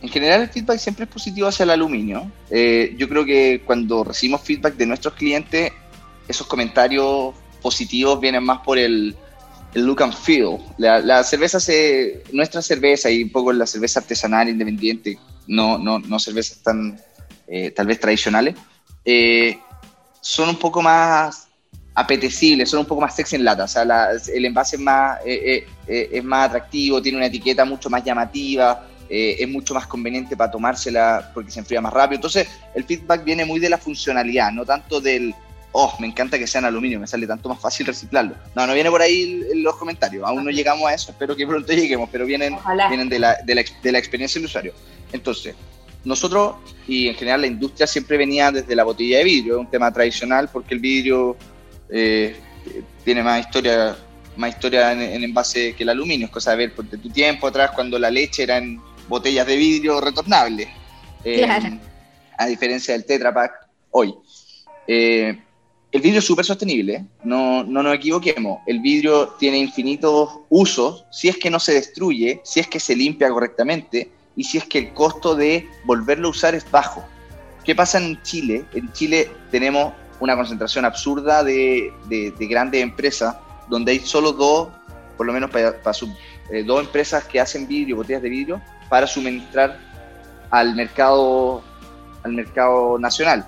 En 0.00 0.08
general 0.08 0.42
el 0.42 0.48
feedback 0.48 0.78
siempre 0.78 1.04
es 1.04 1.10
positivo 1.10 1.48
hacia 1.48 1.64
el 1.64 1.70
aluminio. 1.70 2.30
Eh, 2.50 2.94
yo 2.96 3.08
creo 3.08 3.24
que 3.24 3.62
cuando 3.64 4.04
recibimos 4.04 4.42
feedback 4.42 4.74
de 4.74 4.86
nuestros 4.86 5.14
clientes, 5.14 5.72
esos 6.28 6.46
comentarios 6.46 7.34
positivos 7.60 8.20
vienen 8.20 8.44
más 8.44 8.60
por 8.60 8.78
el, 8.78 9.16
look 9.74 10.02
and 10.02 10.14
feel. 10.14 10.58
La, 10.76 11.24
cerveza, 11.24 11.58
se, 11.58 12.22
nuestra 12.32 12.62
cerveza 12.62 13.10
y 13.10 13.24
un 13.24 13.30
poco 13.30 13.52
la 13.52 13.66
cerveza 13.66 14.00
artesanal 14.00 14.48
independiente, 14.48 15.18
no, 15.46 15.78
no, 15.78 15.98
no 15.98 16.18
cervezas 16.18 16.62
tan 16.62 17.00
eh, 17.48 17.70
tal 17.70 17.86
vez 17.86 17.98
tradicionales, 17.98 18.54
eh, 19.04 19.58
son 20.20 20.50
un 20.50 20.56
poco 20.56 20.82
más 20.82 21.47
apetecibles, 21.98 22.70
son 22.70 22.80
un 22.80 22.86
poco 22.86 23.00
más 23.00 23.16
sexy 23.16 23.34
en 23.34 23.44
lata, 23.44 23.64
o 23.64 23.68
sea, 23.68 23.82
el 24.32 24.44
envase 24.44 24.76
es 24.76 24.82
más, 24.82 25.18
eh, 25.26 25.42
eh, 25.44 25.66
eh, 25.88 26.08
es 26.12 26.22
más 26.22 26.48
atractivo, 26.48 27.02
tiene 27.02 27.18
una 27.18 27.26
etiqueta 27.26 27.64
mucho 27.64 27.90
más 27.90 28.04
llamativa, 28.04 28.86
es 29.10 29.48
mucho 29.48 29.72
más 29.72 29.86
conveniente 29.86 30.36
para 30.36 30.50
tomársela 30.50 31.30
porque 31.32 31.50
se 31.50 31.60
enfría 31.60 31.80
más 31.80 31.94
rápido. 31.94 32.16
Entonces, 32.16 32.46
el 32.74 32.84
feedback 32.84 33.24
viene 33.24 33.46
muy 33.46 33.58
de 33.58 33.70
la 33.70 33.78
funcionalidad, 33.78 34.52
no 34.52 34.66
tanto 34.66 35.00
del, 35.00 35.34
oh, 35.72 35.94
me 35.98 36.06
encanta 36.06 36.38
que 36.38 36.46
sean 36.46 36.66
aluminio, 36.66 37.00
me 37.00 37.06
sale 37.06 37.26
tanto 37.26 37.48
más 37.48 37.58
fácil 37.58 37.86
reciclarlo. 37.86 38.34
No, 38.54 38.66
no 38.66 38.74
viene 38.74 38.90
por 38.90 39.00
ahí 39.00 39.44
en 39.50 39.62
los 39.62 39.74
comentarios, 39.76 40.24
aún 40.24 40.44
no 40.44 40.50
llegamos 40.50 40.88
a 40.88 40.94
eso, 40.94 41.10
espero 41.10 41.34
que 41.34 41.46
pronto 41.46 41.72
lleguemos, 41.72 42.08
pero 42.12 42.26
vienen, 42.26 42.56
vienen 42.90 43.08
de, 43.08 43.18
la, 43.18 43.38
de, 43.44 43.54
la, 43.54 43.64
de 43.82 43.92
la 43.92 43.98
experiencia 43.98 44.38
del 44.38 44.46
usuario. 44.46 44.74
Entonces, 45.10 45.56
nosotros 46.04 46.56
y 46.86 47.08
en 47.08 47.14
general 47.14 47.40
la 47.40 47.46
industria 47.48 47.86
siempre 47.86 48.16
venía 48.16 48.52
desde 48.52 48.76
la 48.76 48.84
botella 48.84 49.18
de 49.18 49.24
vidrio, 49.24 49.54
es 49.54 49.60
un 49.60 49.70
tema 49.70 49.90
tradicional 49.90 50.48
porque 50.52 50.74
el 50.74 50.80
vidrio 50.80 51.36
eh, 51.90 52.36
tiene 53.04 53.22
más 53.22 53.40
historia 53.40 53.96
más 54.38 54.50
historia 54.50 54.92
en, 54.92 55.24
envase 55.24 55.74
que 55.74 55.82
el 55.82 55.88
aluminio, 55.88 56.26
es 56.26 56.32
cosa 56.32 56.52
de 56.52 56.68
ver 56.68 56.76
de 56.76 56.96
tu 56.96 57.10
tiempo 57.10 57.48
atrás 57.48 57.72
cuando 57.74 57.98
la 57.98 58.10
leche 58.10 58.44
era 58.44 58.56
en 58.56 58.80
botellas 59.08 59.46
de 59.46 59.56
vidrio 59.56 60.00
retornables, 60.00 60.68
eh, 61.24 61.46
a 62.38 62.46
diferencia 62.46 62.94
del 62.94 63.04
Tetra 63.04 63.34
Pak 63.34 63.52
hoy. 63.90 64.14
Eh, 64.86 65.36
el 65.90 66.00
vidrio 66.00 66.20
es 66.20 66.24
súper 66.24 66.44
sostenible, 66.44 67.04
no, 67.24 67.64
no 67.64 67.82
nos 67.82 67.94
equivoquemos. 67.94 68.60
El 68.66 68.80
vidrio 68.80 69.34
tiene 69.40 69.58
infinitos 69.58 70.40
usos 70.50 71.04
si 71.10 71.28
es 71.28 71.36
que 71.36 71.50
no 71.50 71.58
se 71.58 71.74
destruye, 71.74 72.40
si 72.44 72.60
es 72.60 72.68
que 72.68 72.78
se 72.78 72.94
limpia 72.94 73.30
correctamente 73.30 74.10
y 74.36 74.44
si 74.44 74.58
es 74.58 74.64
que 74.64 74.78
el 74.78 74.92
costo 74.92 75.34
de 75.34 75.66
volverlo 75.84 76.28
a 76.28 76.30
usar 76.30 76.54
es 76.54 76.70
bajo. 76.70 77.04
¿Qué 77.64 77.74
pasa 77.74 77.98
en 77.98 78.22
Chile? 78.22 78.64
En 78.74 78.92
Chile 78.92 79.30
tenemos 79.50 79.94
una 80.20 80.36
concentración 80.36 80.84
absurda 80.84 81.42
de, 81.44 81.92
de, 82.06 82.46
grandes 82.46 82.82
empresas 82.82 83.36
donde 83.68 83.92
hay 83.92 84.00
solo 84.00 84.32
dos, 84.32 84.68
por 85.16 85.26
lo 85.26 85.32
menos 85.32 85.50
para, 85.50 85.76
eh, 86.50 86.62
dos 86.64 86.80
empresas 86.80 87.24
que 87.24 87.40
hacen 87.40 87.68
vidrio, 87.68 87.96
botellas 87.96 88.22
de 88.22 88.28
vidrio, 88.28 88.62
para 88.88 89.06
suministrar 89.06 89.78
al 90.50 90.74
mercado, 90.74 91.62
al 92.22 92.32
mercado 92.32 92.98
nacional. 92.98 93.46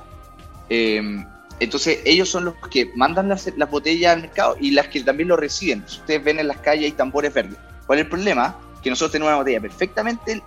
Eh, 0.68 1.24
entonces 1.60 2.00
ellos 2.06 2.28
son 2.28 2.46
los 2.46 2.54
que 2.70 2.90
mandan 2.96 3.28
las, 3.28 3.48
botellas 3.70 4.14
al 4.14 4.22
mercado 4.22 4.56
y 4.58 4.70
las 4.70 4.88
que 4.88 5.02
también 5.04 5.28
lo 5.28 5.36
reciben. 5.36 5.84
ustedes 5.86 6.24
ven 6.24 6.38
en 6.38 6.48
las 6.48 6.56
calles 6.58 6.86
hay 6.86 6.92
tambores 6.92 7.32
verdes. 7.32 7.58
¿Cuál 7.86 7.98
es 7.98 8.04
el 8.06 8.10
problema? 8.10 8.56
Que 8.82 8.88
nosotros 8.88 9.12
tenemos 9.12 9.30
una 9.30 9.38
botella 9.38 9.60
perfectamente 9.60 10.42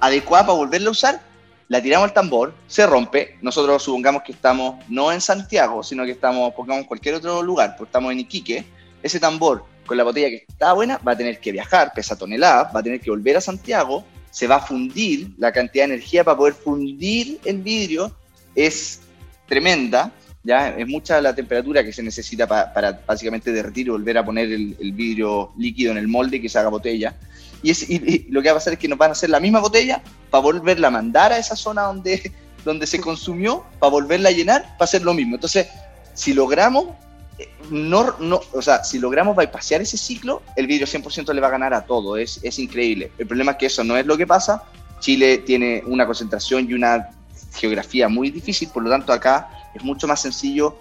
adecuada 0.00 0.46
para 0.46 0.58
volverla 0.58 0.88
a 0.88 0.90
usar, 0.90 1.20
la 1.70 1.80
tiramos 1.80 2.08
al 2.08 2.12
tambor, 2.12 2.52
se 2.66 2.84
rompe, 2.84 3.38
nosotros 3.42 3.80
supongamos 3.80 4.24
que 4.24 4.32
estamos 4.32 4.84
no 4.88 5.12
en 5.12 5.20
Santiago, 5.20 5.84
sino 5.84 6.04
que 6.04 6.10
estamos, 6.10 6.52
pongamos 6.52 6.82
en 6.82 6.88
cualquier 6.88 7.14
otro 7.14 7.44
lugar, 7.44 7.76
porque 7.78 7.90
estamos 7.90 8.10
en 8.10 8.18
Iquique, 8.18 8.64
ese 9.00 9.20
tambor 9.20 9.64
con 9.86 9.96
la 9.96 10.02
botella 10.02 10.30
que 10.30 10.44
está 10.48 10.72
buena 10.72 10.98
va 11.06 11.12
a 11.12 11.16
tener 11.16 11.38
que 11.38 11.52
viajar, 11.52 11.92
pesa 11.94 12.18
toneladas, 12.18 12.74
va 12.74 12.80
a 12.80 12.82
tener 12.82 13.00
que 13.00 13.08
volver 13.08 13.36
a 13.36 13.40
Santiago, 13.40 14.04
se 14.32 14.48
va 14.48 14.56
a 14.56 14.60
fundir, 14.60 15.30
la 15.38 15.52
cantidad 15.52 15.86
de 15.86 15.94
energía 15.94 16.24
para 16.24 16.36
poder 16.36 16.54
fundir 16.54 17.38
el 17.44 17.58
vidrio 17.58 18.16
es 18.56 19.02
tremenda, 19.46 20.10
ya 20.42 20.70
es 20.70 20.88
mucha 20.88 21.20
la 21.20 21.36
temperatura 21.36 21.84
que 21.84 21.92
se 21.92 22.02
necesita 22.02 22.48
para 22.48 23.00
básicamente 23.06 23.52
derretir 23.52 23.86
y 23.86 23.90
volver 23.90 24.18
a 24.18 24.24
poner 24.24 24.50
el, 24.50 24.92
vidrio 24.92 25.52
líquido 25.56 25.92
en 25.92 25.98
el 25.98 26.08
molde 26.08 26.40
que 26.40 26.48
se 26.48 26.58
haga 26.58 26.68
botella. 26.68 27.14
Y, 27.62 27.70
es, 27.70 27.86
lo 28.28 28.42
que 28.42 28.48
va 28.48 28.52
a 28.52 28.58
pasar 28.58 28.74
es 28.74 28.78
que 28.78 28.88
nos 28.88 28.98
van 28.98 29.10
a 29.10 29.12
hacer 29.12 29.30
la 29.30 29.40
misma 29.40 29.60
botella 29.60 30.02
para 30.30 30.42
volverla 30.42 30.88
a 30.88 30.90
mandar 30.90 31.32
a 31.32 31.38
esa 31.38 31.56
zona 31.56 31.82
donde, 31.82 32.32
donde 32.64 32.86
se 32.86 33.00
consumió, 33.00 33.64
para 33.78 33.90
volverla 33.90 34.28
a 34.30 34.32
llenar, 34.32 34.62
para 34.78 34.84
hacer 34.84 35.02
lo 35.02 35.14
mismo. 35.14 35.36
Entonces, 35.36 35.68
si 36.14 36.32
logramos, 36.32 36.86
eh, 37.38 37.48
no, 37.70 38.16
no, 38.18 38.40
o 38.52 38.62
sea, 38.62 38.84
si 38.84 38.98
logramos 38.98 39.36
bypassear 39.36 39.80
ese 39.82 39.96
ciclo, 39.96 40.42
el 40.56 40.66
vidrio 40.66 40.86
100% 40.86 41.32
le 41.32 41.40
va 41.40 41.48
a 41.48 41.50
ganar 41.50 41.74
a 41.74 41.84
todo. 41.84 42.16
Es, 42.16 42.40
es 42.42 42.58
increíble. 42.58 43.12
El 43.18 43.26
problema 43.26 43.52
es 43.52 43.58
que 43.58 43.66
eso 43.66 43.84
no 43.84 43.96
es 43.96 44.06
lo 44.06 44.16
que 44.16 44.26
pasa. 44.26 44.64
Chile 45.00 45.38
tiene 45.38 45.82
una 45.86 46.06
concentración 46.06 46.68
y 46.68 46.74
una 46.74 47.10
geografía 47.54 48.08
muy 48.08 48.30
difícil, 48.30 48.68
por 48.68 48.82
lo 48.82 48.90
tanto 48.90 49.12
acá 49.12 49.50
es 49.74 49.82
mucho 49.82 50.06
más 50.06 50.20
sencillo 50.20 50.78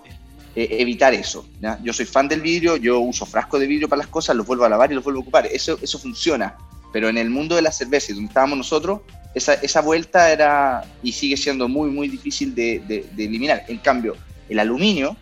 eh, 0.55 0.77
evitar 0.79 1.13
eso. 1.13 1.45
Yo 1.83 1.93
soy 1.93 2.05
fan 2.05 2.27
del 2.27 2.41
vidrio, 2.41 2.75
yo 2.77 2.99
uso 2.99 3.25
frasco 3.25 3.59
de 3.59 3.67
vidrio 3.67 3.87
para 3.87 3.99
las 3.99 4.07
cosas, 4.07 4.35
los 4.35 4.45
vuelvo 4.45 4.65
a 4.65 4.69
lavar 4.69 4.91
y 4.91 4.95
los 4.95 5.03
vuelvo 5.03 5.19
a 5.19 5.21
ocupar. 5.21 5.45
Eso, 5.47 5.77
eso 5.81 5.99
funciona. 5.99 6.55
Pero 6.91 7.09
en 7.09 7.17
el 7.17 7.29
mundo 7.29 7.55
de 7.55 7.61
la 7.61 7.71
cerveza, 7.71 8.13
donde 8.13 8.27
estábamos 8.27 8.57
nosotros, 8.57 9.01
esa, 9.33 9.53
esa 9.55 9.81
vuelta 9.81 10.31
era 10.31 10.83
y 11.03 11.11
sigue 11.11 11.37
siendo 11.37 11.67
muy, 11.67 11.89
muy 11.91 12.07
difícil 12.07 12.55
de, 12.55 12.79
de, 12.87 13.23
eliminar. 13.23 13.63
En 13.67 13.77
cambio, 13.77 14.15
el 14.47 14.59
aluminio, 14.59 15.15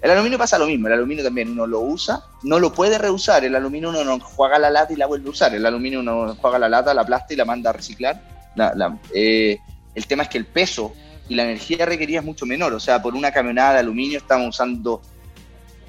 el 0.00 0.10
aluminio 0.10 0.38
pasa 0.38 0.58
lo 0.58 0.66
mismo. 0.66 0.88
El 0.88 0.94
aluminio 0.94 1.22
también 1.22 1.50
uno 1.50 1.66
lo 1.66 1.80
usa, 1.80 2.24
no 2.42 2.58
lo 2.58 2.72
puede 2.72 2.98
reusar. 2.98 3.44
El 3.44 3.54
aluminio 3.54 3.90
uno 3.90 4.04
no 4.04 4.18
juega 4.18 4.58
la 4.58 4.70
lata 4.70 4.92
y 4.92 4.96
la 4.96 5.06
vuelve 5.06 5.28
a 5.28 5.30
usar. 5.30 5.54
El 5.54 5.64
aluminio 5.64 6.00
uno 6.00 6.36
juega 6.40 6.58
la 6.58 6.68
lata, 6.68 6.92
la 6.92 7.02
aplasta 7.02 7.34
y 7.34 7.36
la 7.36 7.44
manda 7.44 7.70
a 7.70 7.72
reciclar. 7.72 8.20
Eh, 9.14 9.58
el 9.94 10.06
tema 10.06 10.24
es 10.24 10.28
que 10.28 10.38
el 10.38 10.46
peso 10.46 10.92
y 11.28 11.34
la 11.34 11.44
energía 11.44 11.86
requerida 11.86 12.18
es 12.18 12.24
mucho 12.24 12.46
menor. 12.46 12.72
O 12.72 12.80
sea, 12.80 13.00
por 13.00 13.14
una 13.14 13.30
camionada 13.30 13.74
de 13.74 13.78
aluminio 13.78 14.18
estamos 14.18 14.48
usando 14.48 15.02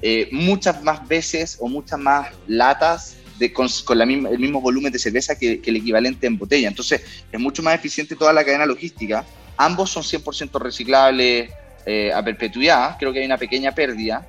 eh, 0.00 0.28
muchas 0.30 0.82
más 0.84 1.06
veces 1.08 1.58
o 1.60 1.68
muchas 1.68 1.98
más 1.98 2.28
latas 2.46 3.16
de, 3.38 3.52
con, 3.52 3.68
la 3.96 4.06
misma, 4.06 4.30
el 4.30 4.38
mismo 4.38 4.60
volumen 4.60 4.92
de 4.92 4.98
cerveza 4.98 5.36
que, 5.38 5.60
el 5.64 5.76
equivalente 5.76 6.26
en 6.26 6.38
botella. 6.38 6.68
Entonces, 6.68 7.02
es 7.30 7.40
mucho 7.40 7.62
más 7.62 7.74
eficiente 7.74 8.16
toda 8.16 8.32
la 8.32 8.44
cadena 8.44 8.66
logística. 8.66 9.24
Ambos 9.56 9.90
son 9.90 10.02
100% 10.02 10.58
reciclables 10.60 11.50
eh, 11.86 12.12
a 12.12 12.22
perpetuidad. 12.22 12.96
Creo 12.98 13.12
que 13.12 13.20
hay 13.20 13.26
una 13.26 13.38
pequeña 13.38 13.72
pérdida. 13.72 14.26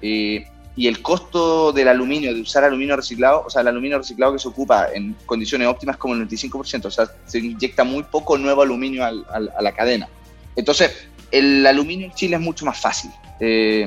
Eh, 0.00 0.46
y 0.74 0.86
el 0.86 1.02
costo 1.02 1.72
del 1.72 1.88
aluminio, 1.88 2.34
de 2.34 2.40
usar 2.40 2.64
aluminio 2.64 2.96
reciclado, 2.96 3.44
o 3.46 3.50
sea, 3.50 3.60
el 3.60 3.68
aluminio 3.68 3.98
reciclado 3.98 4.32
que 4.32 4.38
se 4.38 4.48
ocupa 4.48 4.88
en 4.94 5.14
condiciones 5.26 5.68
óptimas 5.68 5.98
como 5.98 6.14
el 6.14 6.26
95%, 6.26 6.86
o 6.86 6.90
sea, 6.90 7.10
se 7.26 7.40
inyecta 7.40 7.84
muy 7.84 8.04
poco 8.04 8.38
nuevo 8.38 8.62
aluminio 8.62 9.04
a 9.04 9.62
la 9.62 9.72
cadena. 9.72 10.08
Entonces, 10.56 11.08
el 11.30 11.66
aluminio 11.66 12.06
en 12.06 12.12
Chile 12.12 12.36
es 12.36 12.42
mucho 12.42 12.64
más 12.64 12.78
fácil. 12.78 13.10
Eh, 13.40 13.86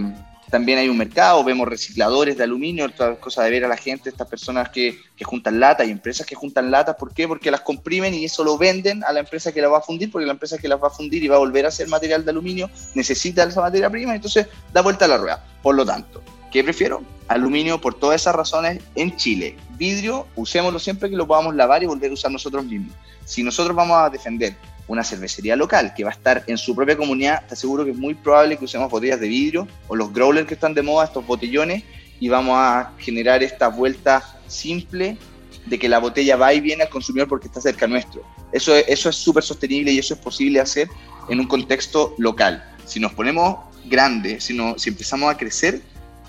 también 0.50 0.80
hay 0.80 0.90
un 0.90 0.98
mercado, 0.98 1.44
vemos 1.44 1.68
recicladores 1.68 2.38
de 2.38 2.44
aluminio, 2.44 2.86
otra 2.86 3.16
cosa 3.20 3.44
de 3.44 3.50
ver 3.50 3.66
a 3.66 3.68
la 3.68 3.78
gente, 3.78 4.10
estas 4.10 4.28
personas 4.28 4.70
que, 4.70 4.98
juntan 5.24 5.60
latas 5.60 5.88
y 5.88 5.92
empresas 5.92 6.26
que 6.26 6.36
juntan 6.36 6.70
latas, 6.70 6.96
¿por 6.96 7.14
qué? 7.14 7.28
Porque 7.28 7.50
las 7.50 7.62
comprimen 7.62 8.14
y 8.14 8.26
eso 8.26 8.44
lo 8.44 8.58
venden 8.58 9.04
a 9.04 9.12
la 9.12 9.22
empresa 9.22 9.52
que 9.52 9.62
las 9.62 9.72
va 9.72 9.80
a 9.80 9.82
fundir, 9.82 10.12
porque 10.12 10.26
la 10.26 10.34
empresa 10.34 10.58
que 10.58 10.68
las 10.68 10.82
va 10.82 10.88
a 10.88 10.92
fundir 10.92 11.24
y 11.24 11.28
va 11.28 11.38
a 11.38 11.40
volver 11.40 11.66
a 11.66 11.70
hacer 11.70 11.88
material 11.88 12.24
de 12.24 12.32
aluminio 12.32 12.70
necesita 12.94 13.44
esa 13.44 13.62
materia 13.62 13.90
prima, 13.90 14.16
entonces 14.16 14.48
da 14.72 14.82
vuelta 14.82 15.06
a 15.06 15.08
la 15.08 15.18
rueda. 15.18 15.46
Por 15.62 15.76
lo 15.76 15.86
tanto, 15.86 16.22
¿qué 16.52 16.64
prefiero? 16.64 17.02
Aluminio 17.28 17.82
por 17.82 17.96
todas 17.96 18.22
esas 18.22 18.36
razones 18.36 18.84
en 18.96 19.16
Chile. 19.16 19.58
Vidrio, 19.78 20.28
usémoslo 20.36 20.80
siempre 20.80 21.10
que 21.10 21.16
lo 21.16 21.26
podamos 21.26 21.56
lavar 21.56 21.82
y 21.82 21.88
volver 21.88 22.12
a 22.12 22.14
usar 22.14 22.32
nosotros 22.32 22.66
mismos. 22.66 22.96
Si 23.26 23.42
nosotros 23.42 23.76
vamos 23.76 23.98
a 23.98 24.10
defender 24.10 24.56
una 24.88 25.04
cervecería 25.04 25.56
local 25.56 25.94
que 25.96 26.04
va 26.04 26.12
a 26.12 26.14
estar 26.14 26.44
en 26.48 26.58
su 26.58 26.76
propia 26.76 26.96
comunidad, 26.96 27.46
te 27.48 27.54
aseguro 27.54 27.86
que 27.86 27.92
es 27.92 27.98
muy 27.98 28.14
probable 28.14 28.58
que 28.58 28.66
usemos 28.66 28.90
botellas 28.90 29.20
de 29.20 29.28
vidrio 29.28 29.68
o 29.88 29.96
los 29.96 30.14
growlers 30.14 30.48
que 30.48 30.54
están 30.54 30.74
de 30.74 30.82
moda, 30.82 31.06
estos 31.06 31.26
botellones, 31.26 31.84
y 32.20 32.30
vamos 32.30 32.56
a 32.58 32.94
generar 32.98 33.44
esta 33.44 33.68
vuelta 33.68 34.24
simple 34.48 35.18
de 35.66 35.80
que 35.80 35.90
la 35.90 36.00
botella 36.00 36.36
va 36.38 36.54
y 36.54 36.62
viene 36.62 36.84
al 36.84 36.90
consumidor 36.90 37.28
porque 37.28 37.48
está 37.48 37.60
cerca 37.60 37.88
nuestro. 37.88 38.22
Eso, 38.52 38.76
eso 38.76 39.10
es 39.10 39.16
súper 39.16 39.44
sostenible 39.44 39.92
y 39.92 40.00
eso 40.00 40.14
es 40.14 40.20
posible 40.20 40.60
hacer 40.60 40.88
en 41.30 41.40
un 41.40 41.48
contexto 41.48 42.14
local. 42.18 42.64
Si 42.86 43.00
nos 43.00 43.14
ponemos 43.14 43.58
grandes, 43.86 44.44
si, 44.44 44.58
si 44.78 44.90
empezamos 44.90 45.34
a 45.34 45.38
crecer 45.38 45.82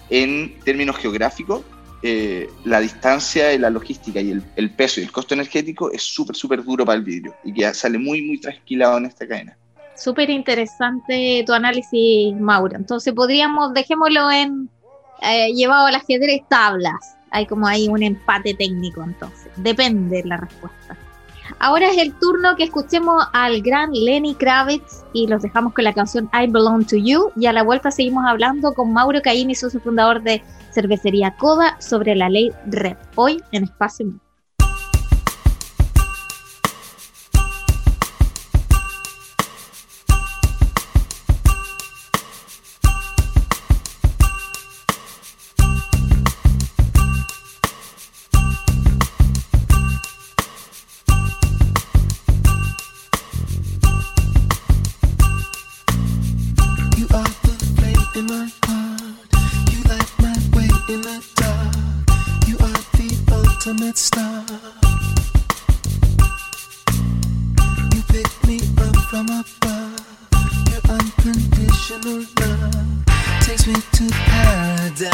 en 0.09 0.59
términos 0.61 0.97
geográficos, 0.97 1.63
eh, 2.09 2.49
la 2.65 2.79
distancia 2.79 3.53
y 3.53 3.59
la 3.59 3.69
logística 3.69 4.21
y 4.21 4.31
el, 4.31 4.71
peso 4.71 5.01
y 5.01 5.03
el 5.03 5.11
costo 5.11 5.35
energético 5.35 5.91
es 5.91 6.05
súper, 6.05 6.37
súper 6.37 6.63
duro 6.63 6.85
para 6.87 6.99
el 6.99 7.03
vidrio 7.03 7.35
y 7.43 7.53
que 7.53 7.75
sale 7.75 7.99
muy, 7.99 8.23
muy 8.23 8.39
trasquilado 8.41 8.99
en 8.99 9.07
esta 9.07 9.27
cadena. 9.27 9.57
Súper 9.97 10.31
interesante 10.31 11.43
tu 11.45 11.53
análisis, 11.53 12.33
Mauro. 12.37 12.77
Entonces 12.77 13.13
podríamos, 13.13 13.75
dejémoslo 13.75 14.31
en 14.31 14.71
eh, 15.21 15.53
llevado 15.53 15.87
al 15.87 15.97
ajedrez 15.97 16.43
tablas. 16.49 17.17
Hay 17.33 17.45
como 17.45 17.67
ahí 17.67 17.89
un 17.89 18.05
empate 18.05 18.55
técnico 18.55 19.03
entonces. 19.03 19.51
Depende 19.57 20.23
la 20.25 20.37
respuesta. 20.37 20.97
Ahora 21.59 21.89
es 21.89 21.99
el 21.99 22.13
turno 22.15 22.55
que 22.55 22.65
escuchemos 22.65 23.25
al 23.33 23.63
gran 23.63 23.91
Lenny 23.93 24.35
Kravitz 24.35 25.05
y 25.13 25.27
los 25.27 25.43
dejamos 25.43 25.73
con 25.73 25.85
la 25.85 25.95
canción 25.95 26.29
I 26.33 26.51
Belong 26.51 26.87
to 26.87 26.97
You. 26.97 27.31
Y 27.35 27.47
a 27.47 27.53
la 27.53 27.63
vuelta 27.63 27.91
seguimos 27.91 28.25
hablando 28.27 28.75
con 28.75 28.93
Mauro 28.93 29.23
Caín 29.23 29.51
y 29.51 29.55
socio 29.55 29.81
fundador 29.81 30.23
de 30.23 30.43
Cervecería 30.73 31.35
Coda 31.39 31.77
sobre 31.81 32.15
la 32.15 32.29
ley 32.29 32.53
REP. 32.67 32.99
Hoy 33.15 33.43
en 33.53 33.65
Espacio 33.65 34.07
ultimate 63.67 63.99
star. 63.99 64.45
You 67.95 68.03
picked 68.09 68.47
me 68.47 68.61
up 68.79 68.97
from 69.11 69.27
above. 69.27 70.07
Your 70.71 70.83
unconditional 70.89 72.25
love 72.41 73.05
takes 73.41 73.67
me 73.67 73.75
to 73.75 74.09
paradise. 74.27 75.07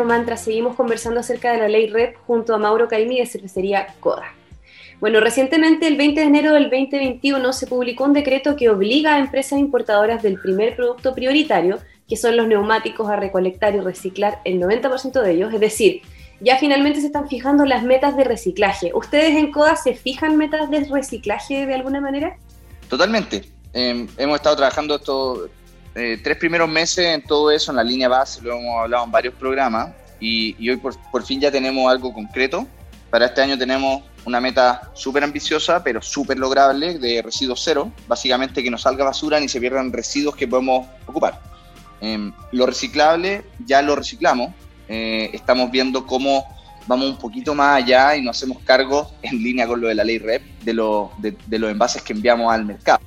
Mantra. 0.00 0.36
Seguimos 0.36 0.74
conversando 0.74 1.20
acerca 1.20 1.52
de 1.52 1.58
la 1.58 1.68
ley 1.68 1.88
REP 1.88 2.16
junto 2.26 2.54
a 2.54 2.58
Mauro 2.58 2.88
Caimi 2.88 3.18
de 3.18 3.26
Cervecería 3.26 3.86
Coda. 4.00 4.34
Bueno, 5.00 5.20
recientemente, 5.20 5.86
el 5.86 5.96
20 5.96 6.20
de 6.20 6.26
enero 6.26 6.54
del 6.54 6.70
2021, 6.70 7.52
se 7.52 7.66
publicó 7.66 8.04
un 8.04 8.12
decreto 8.12 8.56
que 8.56 8.70
obliga 8.70 9.16
a 9.16 9.18
empresas 9.18 9.58
importadoras 9.58 10.22
del 10.22 10.38
primer 10.40 10.76
producto 10.76 11.14
prioritario, 11.14 11.78
que 12.08 12.16
son 12.16 12.36
los 12.36 12.46
neumáticos, 12.46 13.10
a 13.10 13.16
recolectar 13.16 13.74
y 13.74 13.80
reciclar 13.80 14.40
el 14.44 14.60
90% 14.60 15.20
de 15.20 15.30
ellos. 15.32 15.52
Es 15.52 15.60
decir, 15.60 16.02
ya 16.40 16.56
finalmente 16.56 17.00
se 17.00 17.06
están 17.06 17.28
fijando 17.28 17.64
las 17.64 17.82
metas 17.82 18.16
de 18.16 18.24
reciclaje. 18.24 18.92
¿Ustedes 18.94 19.36
en 19.36 19.52
CODA 19.52 19.76
se 19.76 19.94
fijan 19.94 20.36
metas 20.36 20.70
de 20.70 20.84
reciclaje 20.84 21.66
de 21.66 21.74
alguna 21.74 22.00
manera? 22.00 22.36
Totalmente. 22.88 23.42
Em, 23.72 24.06
hemos 24.18 24.36
estado 24.36 24.56
trabajando 24.56 24.96
esto, 24.96 25.48
eh, 25.94 26.20
tres 26.22 26.38
primeros 26.38 26.68
meses 26.68 27.06
en 27.06 27.22
todo 27.22 27.50
eso, 27.50 27.70
en 27.70 27.76
la 27.76 27.84
línea 27.84 28.08
base, 28.08 28.40
lo 28.42 28.58
hemos 28.58 28.80
hablado 28.80 29.04
en 29.04 29.10
varios 29.10 29.34
programas 29.34 29.90
y, 30.20 30.68
hoy 30.70 30.76
por, 30.76 31.24
fin 31.24 31.40
ya 31.40 31.50
tenemos 31.50 31.90
algo 31.90 32.12
concreto. 32.12 32.66
Para 33.10 33.26
este 33.26 33.42
año 33.42 33.58
tenemos 33.58 34.02
una 34.24 34.40
meta 34.40 34.90
súper 34.94 35.24
ambiciosa, 35.24 35.82
pero 35.82 36.00
súper 36.00 36.38
lograble, 36.38 36.98
de 36.98 37.20
residuos 37.20 37.60
cero, 37.62 37.92
básicamente 38.06 38.62
que 38.62 38.70
no 38.70 38.78
salga 38.78 39.04
basura 39.04 39.38
ni 39.40 39.48
se 39.48 39.60
pierdan 39.60 39.92
residuos 39.92 40.36
que 40.36 40.48
podemos 40.48 40.86
ocupar. 41.06 41.40
Eh, 42.00 42.32
lo 42.52 42.66
reciclable 42.66 43.44
ya 43.66 43.82
lo 43.82 43.94
reciclamos, 43.94 44.54
eh, 44.88 45.30
estamos 45.32 45.70
viendo 45.70 46.06
cómo 46.06 46.46
vamos 46.86 47.06
un 47.10 47.16
poquito 47.16 47.54
más 47.54 47.82
allá 47.82 48.16
y 48.16 48.22
nos 48.22 48.36
hacemos 48.36 48.58
cargo 48.64 49.10
en 49.22 49.42
línea 49.42 49.66
con 49.66 49.80
lo 49.80 49.88
de 49.88 49.94
la 49.94 50.04
ley 50.04 50.18
REP 50.18 50.42
de, 50.62 50.72
de, 51.18 51.36
de 51.46 51.58
los 51.58 51.70
envases 51.70 52.02
que 52.02 52.12
enviamos 52.12 52.52
al 52.52 52.64
mercado 52.64 53.00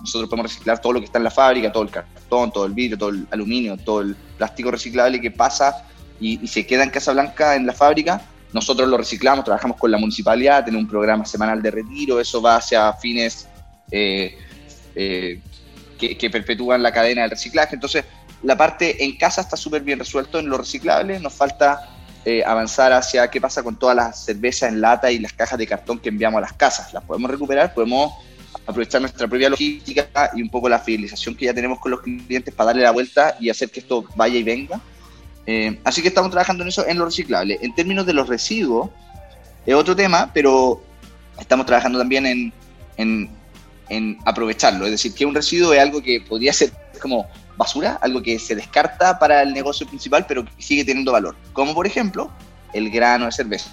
nosotros 0.00 0.28
podemos 0.28 0.50
reciclar 0.50 0.80
todo 0.80 0.94
lo 0.94 1.00
que 1.00 1.06
está 1.06 1.18
en 1.18 1.24
la 1.24 1.30
fábrica, 1.30 1.70
todo 1.70 1.82
el 1.82 1.90
cartón, 1.90 2.50
todo 2.50 2.66
el 2.66 2.72
vidrio, 2.72 2.96
todo 2.96 3.10
el 3.10 3.26
aluminio, 3.30 3.76
todo 3.76 4.00
el 4.00 4.14
plástico 4.14 4.70
reciclable 4.70 5.20
que 5.20 5.30
pasa 5.30 5.86
y, 6.20 6.46
se 6.46 6.66
queda 6.66 6.84
en 6.84 6.90
Casa 6.90 7.12
Blanca 7.12 7.54
en 7.54 7.66
la 7.66 7.72
fábrica. 7.72 8.22
Nosotros 8.52 8.88
lo 8.88 8.96
reciclamos, 8.96 9.44
trabajamos 9.44 9.76
con 9.76 9.90
la 9.90 9.98
municipalidad, 9.98 10.64
tenemos 10.64 10.84
un 10.84 10.90
programa 10.90 11.26
semanal 11.26 11.60
de 11.60 11.70
retiro, 11.70 12.20
eso 12.20 12.40
va 12.40 12.56
hacia 12.56 12.92
fines 12.94 13.48
eh, 13.90 14.38
eh, 14.94 15.40
que, 15.98 16.30
perpetúan 16.30 16.82
la 16.82 16.92
cadena 16.92 17.22
del 17.22 17.30
reciclaje. 17.30 17.74
Entonces, 17.74 18.04
la 18.42 18.56
parte 18.56 19.04
en 19.04 19.16
casa 19.16 19.40
está 19.40 19.56
súper 19.56 19.82
bien 19.82 19.98
resuelto 19.98 20.38
en 20.38 20.48
lo 20.48 20.56
reciclable, 20.56 21.18
nos 21.18 21.32
falta 21.32 21.93
eh, 22.24 22.42
avanzar 22.44 22.92
hacia 22.92 23.28
qué 23.30 23.40
pasa 23.40 23.62
con 23.62 23.76
todas 23.76 23.96
las 23.96 24.24
cervezas 24.24 24.70
en 24.70 24.80
lata 24.80 25.10
y 25.10 25.18
las 25.18 25.32
cajas 25.32 25.58
de 25.58 25.66
cartón 25.66 25.98
que 25.98 26.08
enviamos 26.08 26.38
a 26.38 26.42
las 26.42 26.52
casas. 26.52 26.92
¿Las 26.92 27.04
podemos 27.04 27.30
recuperar? 27.30 27.74
¿Podemos 27.74 28.12
aprovechar 28.66 29.00
nuestra 29.00 29.28
propia 29.28 29.50
logística 29.50 30.30
y 30.34 30.42
un 30.42 30.48
poco 30.48 30.68
la 30.68 30.78
fidelización 30.78 31.34
que 31.34 31.46
ya 31.46 31.54
tenemos 31.54 31.78
con 31.78 31.90
los 31.90 32.00
clientes 32.00 32.54
para 32.54 32.68
darle 32.68 32.82
la 32.82 32.92
vuelta 32.92 33.36
y 33.38 33.50
hacer 33.50 33.70
que 33.70 33.80
esto 33.80 34.04
vaya 34.16 34.38
y 34.38 34.42
venga. 34.42 34.80
Eh, 35.46 35.78
así 35.84 36.00
que 36.00 36.08
estamos 36.08 36.30
trabajando 36.30 36.62
en 36.62 36.68
eso, 36.68 36.86
en 36.86 36.98
lo 36.98 37.04
reciclable. 37.04 37.58
En 37.60 37.74
términos 37.74 38.06
de 38.06 38.14
los 38.14 38.28
residuos, 38.28 38.90
es 39.66 39.74
otro 39.74 39.94
tema, 39.94 40.30
pero 40.32 40.82
estamos 41.38 41.66
trabajando 41.66 41.98
también 41.98 42.26
en, 42.26 42.52
en, 42.96 43.30
en 43.88 44.18
aprovecharlo. 44.24 44.86
Es 44.86 44.92
decir, 44.92 45.12
que 45.12 45.26
un 45.26 45.34
residuo 45.34 45.74
es 45.74 45.80
algo 45.80 46.02
que 46.02 46.20
podría 46.20 46.52
ser 46.52 46.72
como 47.00 47.26
basura, 47.56 47.98
algo 48.00 48.22
que 48.22 48.38
se 48.38 48.54
descarta 48.54 49.18
para 49.18 49.42
el 49.42 49.52
negocio 49.52 49.86
principal, 49.86 50.26
pero 50.26 50.44
sigue 50.58 50.84
teniendo 50.84 51.12
valor. 51.12 51.36
Como 51.52 51.74
por 51.74 51.86
ejemplo, 51.86 52.30
el 52.72 52.90
grano 52.90 53.26
de 53.26 53.32
cerveza, 53.32 53.70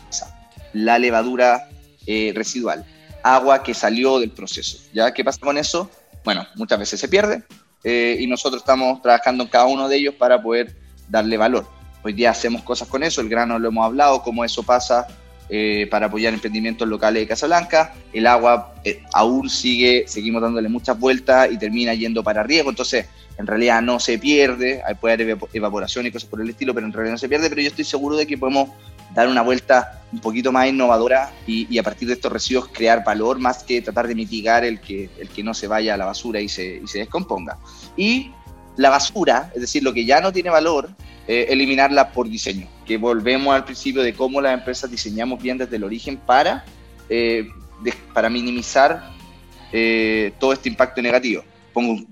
la 0.74 1.00
levadura 1.00 1.68
eh, 2.06 2.32
residual 2.36 2.86
agua 3.24 3.64
que 3.64 3.74
salió 3.74 4.20
del 4.20 4.32
proceso. 4.32 4.78
¿Ya 4.94 5.14
qué 5.14 5.24
pasa 5.24 5.40
con 5.40 5.58
eso? 5.58 5.90
Bueno, 6.24 6.46
muchas 6.56 6.80
veces 6.80 7.00
se 7.00 7.08
pierde 7.08 7.44
eh, 7.84 8.18
y 8.20 8.28
nosotros 8.28 8.62
estamos 8.62 9.02
trabajando 9.02 9.44
en 9.44 9.50
cada 9.50 9.66
uno 9.66 9.88
de 9.88 9.98
ellos 9.98 10.16
para 10.16 10.42
poder 10.42 10.76
darle 11.10 11.38
valor. 11.38 11.68
Hoy 12.04 12.14
día 12.14 12.32
hacemos 12.32 12.64
cosas 12.64 12.88
con 12.88 13.04
eso, 13.04 13.22
el 13.22 13.30
grano 13.30 13.60
lo 13.60 13.68
hemos 13.68 13.86
hablado, 13.86 14.24
cómo 14.24 14.44
eso 14.44 14.64
pasa 14.64 15.08
eh, 15.50 15.88
para 15.92 16.08
apoyar 16.08 16.34
emprendimientos 16.34 16.88
locales 16.88 17.24
de 17.24 17.28
Casablanca. 17.28 17.94
El 18.12 18.26
agua 18.26 18.74
aún 19.14 19.50
sigue, 19.50 20.06
seguimos 20.08 20.42
dándole 20.42 20.70
muchas 20.70 21.00
vueltas 21.00 21.52
y 21.52 21.58
termina 21.58 21.94
yendo 21.94 22.24
para 22.24 22.44
riego, 22.44 22.70
entonces 22.70 23.06
en 23.42 23.48
realidad 23.48 23.82
no 23.82 24.00
se 24.00 24.18
pierde, 24.20 24.82
puede 25.00 25.16
haber 25.16 25.38
evaporación 25.54 26.06
y 26.06 26.12
cosas 26.12 26.30
por 26.30 26.42
el 26.42 26.50
estilo, 26.50 26.74
pero 26.74 26.86
en 26.86 26.94
realidad 26.94 27.14
no 27.14 27.18
se 27.18 27.28
pierde, 27.28 27.50
pero 27.50 27.62
yo 27.62 27.70
estoy 27.70 27.84
seguro 27.84 28.16
de 28.16 28.28
que 28.28 28.38
podemos 28.38 28.70
dar 29.14 29.28
una 29.28 29.42
vuelta 29.42 30.04
un 30.14 30.20
poquito 30.20 30.52
más 30.52 30.68
innovadora 30.68 31.32
y, 31.48 31.78
a 31.78 31.84
partir 31.84 32.08
de 32.08 32.14
estos 32.14 32.32
residuos 32.32 32.68
crear 32.68 33.04
valor 33.04 33.40
más 33.40 33.64
que 33.64 33.82
tratar 33.82 34.08
de 34.08 34.16
mitigar 34.16 34.64
el 34.64 34.80
que, 34.80 35.10
el 35.20 35.28
que 35.30 35.44
no 35.44 35.54
se 35.54 35.68
vaya 35.68 35.96
a 35.96 35.98
la 35.98 36.06
basura 36.06 36.40
y 36.40 36.48
se, 36.48 36.82
se 36.86 37.00
descomponga. 37.00 37.58
Y 37.98 38.32
la 38.78 38.90
basura, 38.90 39.52
es 39.56 39.62
decir, 39.62 39.84
lo 39.84 39.92
que 39.92 40.06
ya 40.06 40.22
no 40.22 40.32
tiene 40.32 40.50
valor, 40.50 40.90
eh, 41.28 41.48
eliminarla 41.50 42.12
por 42.12 42.30
diseño, 42.30 42.68
que 42.86 42.98
volvemos 42.98 43.54
al 43.56 43.66
principio 43.66 44.02
de 44.04 44.14
cómo 44.14 44.40
las 44.40 44.54
empresas 44.54 44.90
diseñamos 44.90 45.42
bien 45.42 45.58
desde 45.58 45.78
el 45.78 45.84
origen 45.84 46.18
para, 46.18 46.64
eh, 47.10 47.48
para 48.14 48.30
minimizar 48.30 49.12
eh, 49.72 50.34
todo 50.40 50.54
este 50.54 50.70
impacto 50.70 51.02
negativo. 51.02 51.44
Pongo 51.74 51.94
un, 51.94 52.08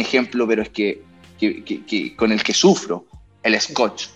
ejemplo, 0.00 0.46
pero 0.46 0.62
es 0.62 0.68
que, 0.68 1.02
con 2.16 2.32
el 2.32 2.42
que 2.42 2.54
sufro, 2.54 3.06
el 3.42 3.60
scotch, 3.60 4.06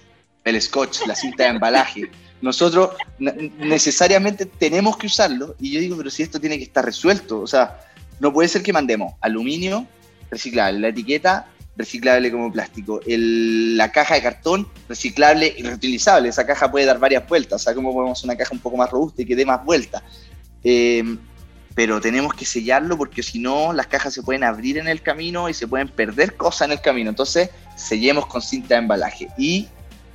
el 0.45 0.61
scotch, 0.61 1.07
la 1.07 1.15
cinta 1.15 1.45
de 1.45 1.51
embalaje. 1.51 2.11
Nosotros 2.41 2.91
necesariamente 3.19 4.47
tenemos 4.47 4.97
que 4.97 5.07
usarlo 5.07 5.57
y 5.59 5.73
yo 5.73 5.81
digo, 5.81 5.97
pero 5.97 6.11
si 6.11 6.23
esto 6.23 6.41
tiene 6.41 6.59
que 6.59 6.65
estar 6.65 6.85
resuelto, 6.85 7.41
o 7.41 7.47
sea, 7.47 7.81
no 8.21 8.33
puede 8.33 8.49
ser 8.49 8.63
que 8.63 8.73
mandemos 8.73 9.15
aluminio 9.21 9.87
reciclable, 10.31 10.81
la 10.81 10.89
etiqueta 10.89 11.49
reciclable 11.77 12.31
como 12.31 12.53
plástico, 12.53 13.01
la 13.07 13.93
caja 13.93 14.15
de 14.15 14.23
cartón 14.23 14.69
reciclable 14.89 15.55
y 15.57 15.63
reutilizable, 15.63 16.29
esa 16.29 16.47
caja 16.47 16.71
puede 16.71 16.87
dar 16.87 16.99
varias 16.99 17.27
vueltas, 17.29 17.61
o 17.61 17.65
sea, 17.65 17.75
cómo 17.75 17.93
podemos 17.93 18.23
una 18.25 18.37
caja 18.37 18.53
un 18.53 18.61
poco 18.61 18.77
más 18.77 18.91
robusta 18.91 19.23
y 19.23 19.27
que 19.27 19.37
dé 19.37 19.45
más 19.45 19.65
vueltas. 19.65 20.03
Eh, 20.63 21.17
pero 21.77 22.01
tenemos 22.01 22.33
que 22.33 22.47
sellarlo 22.47 22.97
porque 22.97 23.23
si 23.23 23.39
no 23.39 23.75
las 23.75 23.87
cajas 23.87 24.15
se 24.15 24.23
pueden 24.23 24.45
abrir 24.45 24.79
en 24.79 24.89
el 24.89 25.03
camino 25.03 25.47
y 25.51 25.53
se 25.55 25.69
pueden 25.69 25.89
perder 25.89 26.35
cosas 26.35 26.69
en 26.69 26.73
el 26.73 26.81
camino. 26.81 27.11
Entonces 27.11 27.51
sellemos 27.77 28.27
con 28.27 28.41
cinta 28.41 28.75
de 28.75 28.81
embalaje 28.81 29.29
y 29.37 29.69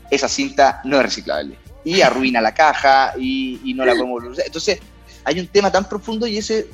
esa 0.09 0.27
cinta 0.27 0.81
no 0.83 0.97
es 0.97 1.03
reciclable 1.03 1.55
y 1.85 2.01
arruina 2.01 2.41
la 2.41 2.55
caja 2.55 3.13
y, 3.15 3.73
no 3.75 3.85
la 3.85 3.91
podemos 3.93 4.23
volver. 4.23 4.43
Entonces 4.43 4.79
hay 5.23 5.39
un 5.39 5.45
tema 5.45 5.71
tan 5.71 5.87
profundo 5.87 6.25
y 6.25 6.39
ese 6.39 6.67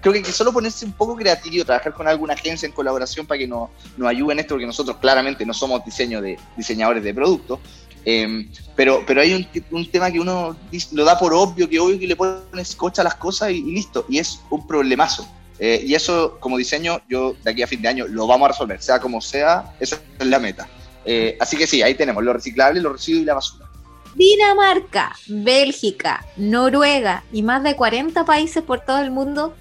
creo 0.00 0.12
que 0.12 0.32
solo 0.32 0.52
ponerse 0.52 0.84
un 0.84 0.92
poco 0.92 1.14
creativo, 1.14 1.64
trabajar 1.64 1.94
con 1.94 2.08
alguna 2.08 2.34
agencia 2.34 2.66
en 2.66 2.72
colaboración 2.72 3.26
para 3.26 3.38
que 3.38 3.46
nos, 3.46 3.70
nos 3.96 4.08
ayuden 4.08 4.38
en 4.38 4.40
esto, 4.40 4.54
porque 4.54 4.66
nosotros 4.66 4.96
claramente 4.96 5.46
no 5.46 5.54
somos 5.54 5.84
diseño 5.84 6.20
de, 6.20 6.40
diseñadores 6.56 7.04
de 7.04 7.14
productos. 7.14 7.60
Em, 8.04 8.48
pero, 8.76 9.02
pero 9.06 9.22
hay 9.22 9.32
un, 9.32 9.46
un, 9.70 9.90
tema 9.90 10.10
que 10.10 10.20
uno 10.20 10.56
lo 10.92 11.04
da 11.04 11.18
por 11.18 11.32
obvio, 11.32 11.68
que 11.68 11.80
obvio 11.80 11.98
que 11.98 12.06
le 12.06 12.16
pones 12.16 12.68
scotch 12.68 12.98
a 12.98 13.04
las 13.04 13.14
cosas 13.14 13.50
y, 13.50 13.62
listo, 13.62 14.04
y 14.08 14.18
es 14.18 14.40
un 14.50 14.66
problemazo. 14.66 15.26
Eh, 15.58 15.82
y 15.86 15.94
eso, 15.94 16.36
como 16.40 16.58
diseño, 16.58 17.00
yo 17.08 17.34
de 17.42 17.50
aquí 17.50 17.62
a 17.62 17.66
fin 17.66 17.80
de 17.80 17.88
año 17.88 18.06
lo 18.06 18.26
vamos 18.26 18.46
a 18.46 18.52
resolver, 18.52 18.82
sea 18.82 19.00
como 19.00 19.20
sea, 19.20 19.74
esa 19.80 20.00
es 20.18 20.26
la 20.26 20.38
meta. 20.38 20.68
Eh, 21.04 21.36
así 21.40 21.56
que 21.56 21.66
sí, 21.66 21.82
ahí 21.82 21.94
tenemos 21.94 22.22
lo 22.22 22.32
reciclable, 22.32 22.80
los 22.80 22.92
residuos 22.92 23.22
y 23.22 23.24
la 23.24 23.34
basura. 23.34 23.66
Dinamarca, 24.14 25.16
Bélgica, 25.26 26.24
Noruega 26.36 27.24
y 27.32 27.42
más 27.42 27.62
de 27.62 27.74
40 27.74 28.24
países 28.24 28.62
por 28.62 28.80
todo 28.80 29.00
el 29.00 29.10
mundo 29.10 29.54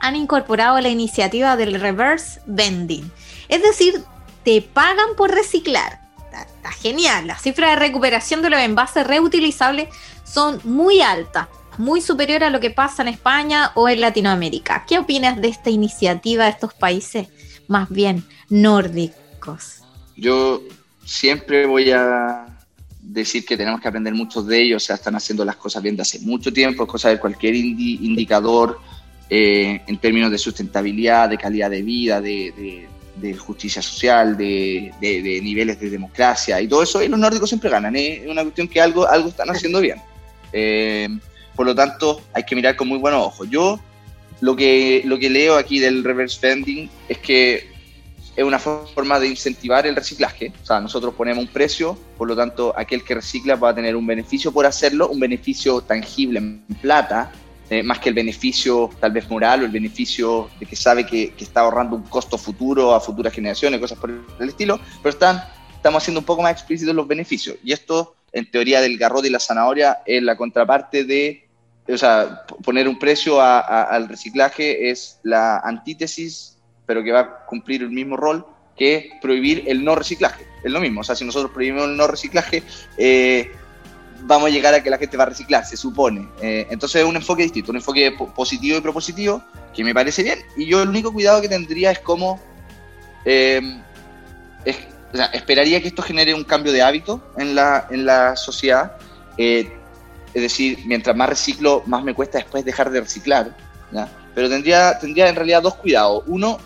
han 0.00 0.16
incorporado 0.16 0.80
la 0.80 0.88
iniciativa 0.88 1.56
del 1.56 1.80
reverse 1.80 2.40
vending. 2.46 3.10
Es 3.48 3.62
decir, 3.62 4.02
te 4.44 4.60
pagan 4.60 5.14
por 5.16 5.30
reciclar. 5.30 6.01
Está, 6.62 6.70
genial. 6.70 7.26
Las 7.26 7.42
cifras 7.42 7.70
de 7.70 7.76
recuperación 7.76 8.40
de 8.40 8.48
los 8.48 8.60
envases 8.60 9.04
reutilizables 9.04 9.88
son 10.22 10.60
muy 10.62 11.00
altas, 11.00 11.48
muy 11.76 12.00
superior 12.00 12.44
a 12.44 12.50
lo 12.50 12.60
que 12.60 12.70
pasa 12.70 13.02
en 13.02 13.08
España 13.08 13.72
o 13.74 13.88
en 13.88 14.00
Latinoamérica. 14.00 14.84
¿Qué 14.86 15.00
opinas 15.00 15.40
de 15.42 15.48
esta 15.48 15.70
iniciativa 15.70 16.44
de 16.44 16.50
estos 16.50 16.72
países 16.72 17.26
más 17.66 17.88
bien 17.88 18.22
nórdicos? 18.48 19.82
Yo 20.16 20.62
siempre 21.04 21.66
voy 21.66 21.90
a 21.90 22.46
decir 23.00 23.44
que 23.44 23.56
tenemos 23.56 23.80
que 23.80 23.88
aprender 23.88 24.14
muchos 24.14 24.46
de 24.46 24.62
ellos, 24.62 24.84
o 24.84 24.86
sea, 24.86 24.94
están 24.94 25.16
haciendo 25.16 25.44
las 25.44 25.56
cosas 25.56 25.82
bien 25.82 25.96
de 25.96 26.02
hace 26.02 26.20
mucho 26.20 26.52
tiempo, 26.52 26.86
cosas 26.86 27.10
de 27.10 27.18
cualquier 27.18 27.56
indicador 27.56 28.78
eh, 29.28 29.82
en 29.88 29.98
términos 29.98 30.30
de 30.30 30.38
sustentabilidad, 30.38 31.28
de 31.28 31.38
calidad 31.38 31.70
de 31.70 31.82
vida, 31.82 32.20
de, 32.20 32.86
justicia 33.38 33.82
social, 33.82 34.36
de, 34.36 34.92
niveles 35.42 35.78
de 35.78 35.90
democracia 35.90 36.60
y 36.60 36.68
todo 36.68 36.82
eso, 36.82 37.02
y 37.02 37.08
los 37.08 37.18
nórdicos 37.18 37.48
siempre 37.48 37.70
ganan. 37.70 37.94
¿eh? 37.96 38.22
Es 38.24 38.28
una 38.28 38.42
cuestión 38.42 38.68
que 38.68 38.80
algo, 38.80 39.06
algo 39.08 39.28
están 39.28 39.50
haciendo 39.50 39.80
bien. 39.80 40.00
Eh, 40.52 41.08
por 41.54 41.66
lo 41.66 41.74
tanto, 41.74 42.22
hay 42.32 42.44
que 42.44 42.54
mirar 42.54 42.76
con 42.76 42.88
muy 42.88 42.98
buenos 42.98 43.26
ojos. 43.26 43.48
Yo 43.50 43.78
lo 44.40 44.56
que, 44.56 45.02
lo 45.04 45.18
que 45.18 45.30
leo 45.30 45.56
aquí 45.56 45.78
del 45.78 46.02
reverse 46.02 46.38
vending 46.46 46.90
es 47.08 47.18
que 47.18 47.72
es 48.34 48.44
una 48.44 48.58
forma 48.58 49.20
de 49.20 49.28
incentivar 49.28 49.86
el 49.86 49.94
reciclaje. 49.94 50.52
O 50.62 50.66
sea, 50.66 50.80
nosotros 50.80 51.14
ponemos 51.14 51.44
un 51.44 51.50
precio, 51.50 51.98
por 52.16 52.28
lo 52.28 52.34
tanto, 52.34 52.72
aquel 52.76 53.04
que 53.04 53.14
recicla 53.14 53.56
va 53.56 53.70
a 53.70 53.74
tener 53.74 53.94
un 53.94 54.06
beneficio 54.06 54.52
por 54.52 54.64
hacerlo, 54.64 55.08
un 55.08 55.20
beneficio 55.20 55.82
tangible 55.82 56.38
en 56.38 56.62
plata, 56.80 57.30
eh, 57.72 57.82
más 57.82 58.00
que 58.00 58.10
el 58.10 58.14
beneficio 58.14 58.90
tal 59.00 59.12
vez 59.12 59.30
moral 59.30 59.62
o 59.62 59.64
el 59.64 59.70
beneficio 59.70 60.50
de 60.60 60.66
que 60.66 60.76
sabe 60.76 61.06
que, 61.06 61.32
está 61.38 61.62
ahorrando 61.62 61.96
un 61.96 62.02
costo 62.02 62.36
futuro 62.36 62.94
a 62.94 63.00
futuras 63.00 63.32
generaciones, 63.32 63.80
cosas 63.80 63.98
por 63.98 64.10
el 64.10 64.48
estilo, 64.50 64.78
pero 65.02 65.08
están, 65.08 65.42
estamos 65.74 66.02
haciendo 66.02 66.20
un 66.20 66.26
poco 66.26 66.42
más 66.42 66.52
explícitos 66.52 66.94
los 66.94 67.08
beneficios. 67.08 67.56
Y 67.64 67.72
esto, 67.72 68.14
en 68.30 68.50
teoría 68.50 68.82
del 68.82 68.98
garrote 68.98 69.28
y 69.28 69.30
la 69.30 69.38
zanahoria, 69.38 70.00
es 70.04 70.22
la 70.22 70.36
contraparte 70.36 71.04
de, 71.04 71.48
o 71.88 71.96
sea, 71.96 72.44
poner 72.62 72.86
un 72.86 72.98
precio 72.98 73.40
al 73.40 74.06
reciclaje 74.06 74.90
es 74.90 75.18
la 75.22 75.56
antítesis, 75.60 76.58
pero 76.84 77.02
que 77.02 77.12
va 77.12 77.20
a 77.20 77.46
cumplir 77.46 77.84
el 77.84 77.90
mismo 77.90 78.18
rol 78.18 78.44
que 78.76 79.12
prohibir 79.22 79.64
el 79.66 79.82
no 79.82 79.94
reciclaje. 79.94 80.44
Es 80.62 80.70
lo 80.70 80.78
mismo, 80.78 81.00
o 81.00 81.04
sea, 81.04 81.14
si 81.14 81.24
nosotros 81.24 81.52
prohibimos 81.52 81.84
el 81.84 81.96
no 81.96 82.06
reciclaje, 82.06 82.62
eh, 82.98 83.50
vamos 84.24 84.48
a 84.48 84.50
llegar 84.50 84.74
a 84.74 84.82
que 84.82 84.90
la 84.90 84.98
gente 84.98 85.16
va 85.16 85.24
a 85.24 85.26
reciclar, 85.26 85.64
se 85.64 85.76
supone. 85.76 86.28
Eh, 86.40 86.66
entonces 86.70 87.02
es 87.02 87.08
un 87.08 87.16
enfoque 87.16 87.42
distinto, 87.42 87.70
un 87.70 87.76
enfoque 87.76 88.12
positivo 88.34 88.78
y 88.78 88.80
propositivo, 88.80 89.42
que 89.74 89.84
me 89.84 89.94
parece 89.94 90.22
bien. 90.22 90.38
Y 90.56 90.66
yo 90.66 90.82
el 90.82 90.88
único 90.88 91.12
cuidado 91.12 91.40
que 91.40 91.48
tendría 91.48 91.90
es 91.90 91.98
cómo... 92.00 92.40
Eh, 93.24 93.80
esperaría 95.32 95.82
que 95.82 95.88
esto 95.88 96.02
genere 96.02 96.32
un 96.32 96.44
cambio 96.44 96.72
de 96.72 96.80
hábito 96.80 97.22
en 97.36 97.54
la, 97.54 97.86
en 97.90 98.06
la 98.06 98.36
sociedad. 98.36 98.96
Eh, 99.36 99.70
es 100.32 100.42
decir, 100.42 100.78
mientras 100.86 101.14
más 101.14 101.28
reciclo, 101.28 101.82
más 101.86 102.02
me 102.02 102.14
cuesta 102.14 102.38
después 102.38 102.64
dejar 102.64 102.90
de 102.90 103.00
reciclar. 103.00 103.54
Pero 104.34 104.48
tendría, 104.48 104.98
tendría 104.98 105.28
en 105.28 105.36
realidad 105.36 105.60
dos 105.60 105.74
cuidados. 105.74 106.24
Uno, 106.26 106.58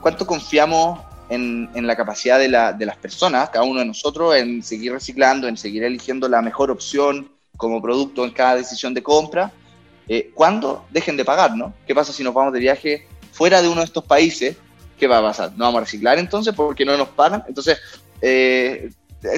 cuánto 0.00 0.26
confiamos 0.26 1.00
en, 1.28 1.86
la 1.86 1.96
capacidad 1.96 2.38
de, 2.38 2.48
las 2.48 2.96
personas, 2.96 3.50
cada 3.50 3.64
uno 3.64 3.80
de 3.80 3.86
nosotros, 3.86 4.36
en 4.36 4.62
seguir 4.62 4.92
reciclando, 4.92 5.48
en 5.48 5.56
seguir 5.56 5.84
eligiendo 5.84 6.28
la 6.28 6.42
mejor 6.42 6.70
opción 6.70 7.30
como 7.56 7.80
producto 7.80 8.24
en 8.24 8.32
cada 8.32 8.56
decisión 8.56 8.94
de 8.94 9.02
compra, 9.02 9.52
eh, 10.08 10.30
cuando 10.34 10.84
dejen 10.90 11.16
de 11.16 11.24
pagar, 11.24 11.56
¿no? 11.56 11.72
¿Qué 11.86 11.94
pasa 11.94 12.12
si 12.12 12.22
nos 12.22 12.34
vamos 12.34 12.52
de 12.52 12.60
viaje 12.60 13.06
fuera 13.32 13.62
de 13.62 13.68
uno 13.68 13.80
de 13.80 13.86
estos 13.86 14.04
países? 14.04 14.56
¿Qué 14.98 15.06
va 15.06 15.18
a 15.18 15.22
pasar? 15.22 15.52
¿No 15.56 15.64
vamos 15.64 15.78
a 15.78 15.84
reciclar 15.84 16.18
entonces 16.18 16.54
porque 16.54 16.84
no 16.84 16.96
nos 16.96 17.08
pagan? 17.08 17.42
Entonces, 17.48 17.78
eh, 18.20 18.90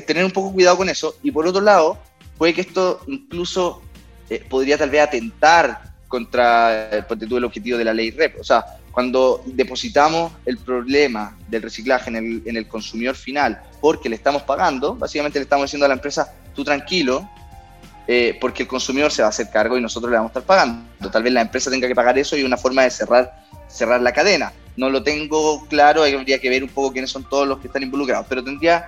tener 0.07 0.25
un 0.25 0.33
poco 0.33 0.53
cuidado 0.53 0.77
con 0.77 0.89
eso. 0.89 1.17
Y 1.23 1.31
por 1.31 1.47
otro 1.47 1.61
lado, 1.61 1.99
puede 2.37 2.53
que 2.53 2.63
esto 2.63 3.01
incluso 3.07 3.83
eh, 4.29 4.45
podría 4.49 4.77
tal 4.77 4.91
vez 4.91 5.03
atentar 5.03 5.95
contra 6.09 6.91
el 6.91 7.45
objetivo 7.45 7.79
de 7.79 7.85
la 7.85 7.95
ley 7.95 8.11
REP. 8.11 8.41
O 8.41 8.45
sea, 8.45 8.65
cuando 8.97 9.43
depositamos 9.45 10.33
el 10.47 10.57
problema 10.57 11.37
del 11.49 11.61
reciclaje 11.61 12.09
en 12.09 12.57
el, 12.57 12.67
consumidor 12.67 13.15
final 13.15 13.61
porque 13.79 14.09
le 14.09 14.17
estamos 14.17 14.41
pagando, 14.45 14.95
básicamente 14.95 15.39
le 15.39 15.43
estamos 15.43 15.67
diciendo 15.67 15.85
a 15.85 15.89
la 15.89 15.97
empresa, 15.97 16.33
tú 16.55 16.65
tranquilo, 16.65 17.29
eh, 18.09 18.39
porque 18.41 18.63
el 18.63 18.69
consumidor 18.71 19.13
se 19.13 19.21
va 19.21 19.27
a 19.27 19.29
hacer 19.29 19.51
cargo 19.51 19.77
y 19.77 19.83
nosotros 19.83 20.11
le 20.11 20.17
vamos 20.17 20.31
a 20.31 20.39
estar 20.39 20.45
pagando. 20.45 21.11
Tal 21.11 21.23
vez 21.23 21.31
la 21.31 21.43
empresa 21.43 21.71
tenga 21.71 21.87
que 21.87 21.95
pagar 21.95 22.17
eso 22.17 22.39
y 22.39 22.43
una 22.43 22.57
forma 22.57 22.85
de 22.85 22.91
cerrar, 22.91 23.45
cerrar 23.69 24.01
la 24.01 24.15
cadena. 24.15 24.55
No 24.79 24.89
lo 24.89 25.03
tengo 25.03 25.67
claro, 25.67 26.03
habría 26.03 26.39
que 26.39 26.49
ver 26.49 26.63
un 26.63 26.71
poco 26.71 26.95
quiénes 26.95 27.11
son 27.11 27.29
todos 27.29 27.47
los 27.47 27.59
que 27.59 27.67
están 27.67 27.83
involucrados, 27.83 28.25
pero 28.31 28.43
tendría 28.43 28.87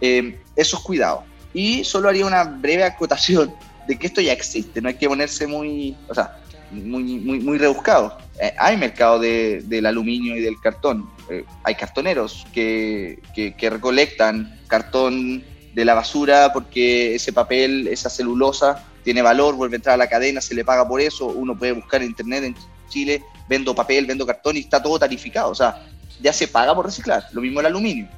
eh, 0.00 0.40
esos 0.54 0.78
cuidados. 0.84 1.24
Y 1.52 1.82
solo 1.82 2.08
haría 2.08 2.26
una 2.26 2.44
breve 2.44 2.84
acotación 2.84 3.52
de 3.88 3.98
que 3.98 4.06
esto 4.06 4.20
ya 4.20 4.32
existe, 4.32 4.80
no 4.80 4.88
hay 4.88 4.94
que 4.94 5.08
ponerse 5.08 5.48
muy, 5.48 5.96
o 6.08 6.14
sea, 6.14 6.38
muy, 6.70 7.02
muy, 7.18 7.40
muy 7.40 7.58
rebuscados. 7.58 8.12
Eh, 8.40 8.54
hay 8.58 8.76
mercado 8.76 9.18
de, 9.18 9.62
del 9.64 9.86
aluminio 9.86 10.36
y 10.36 10.40
del 10.40 10.60
cartón. 10.60 11.08
Eh, 11.28 11.44
hay 11.64 11.74
cartoneros 11.74 12.46
que, 12.52 13.20
que, 13.34 13.70
recolectan 13.70 14.60
cartón 14.68 15.44
de 15.74 15.84
la 15.84 15.94
basura 15.94 16.52
porque 16.52 17.14
ese 17.14 17.32
papel, 17.32 17.88
esa 17.88 18.10
celulosa 18.10 18.84
tiene 19.02 19.22
valor, 19.22 19.56
vuelve 19.56 19.76
a 19.76 19.78
entrar 19.78 19.94
a 19.94 19.98
la 19.98 20.08
cadena, 20.08 20.40
se 20.40 20.54
le 20.54 20.64
paga 20.64 20.86
por 20.86 21.00
eso. 21.00 21.26
Uno 21.26 21.56
puede 21.56 21.72
buscar 21.72 22.02
en 22.02 22.08
internet 22.08 22.44
en 22.44 22.54
Chile, 22.88 23.22
vendo 23.48 23.74
papel, 23.74 24.06
vendo 24.06 24.26
cartón 24.26 24.56
y 24.56 24.60
está 24.60 24.82
todo 24.82 24.98
tarificado. 24.98 25.50
O 25.50 25.54
sea, 25.54 25.86
ya 26.20 26.32
se 26.32 26.48
paga 26.48 26.74
por 26.74 26.86
reciclar. 26.86 27.24
Lo 27.32 27.40
mismo 27.40 27.60
el 27.60 27.66
aluminio. 27.66 28.08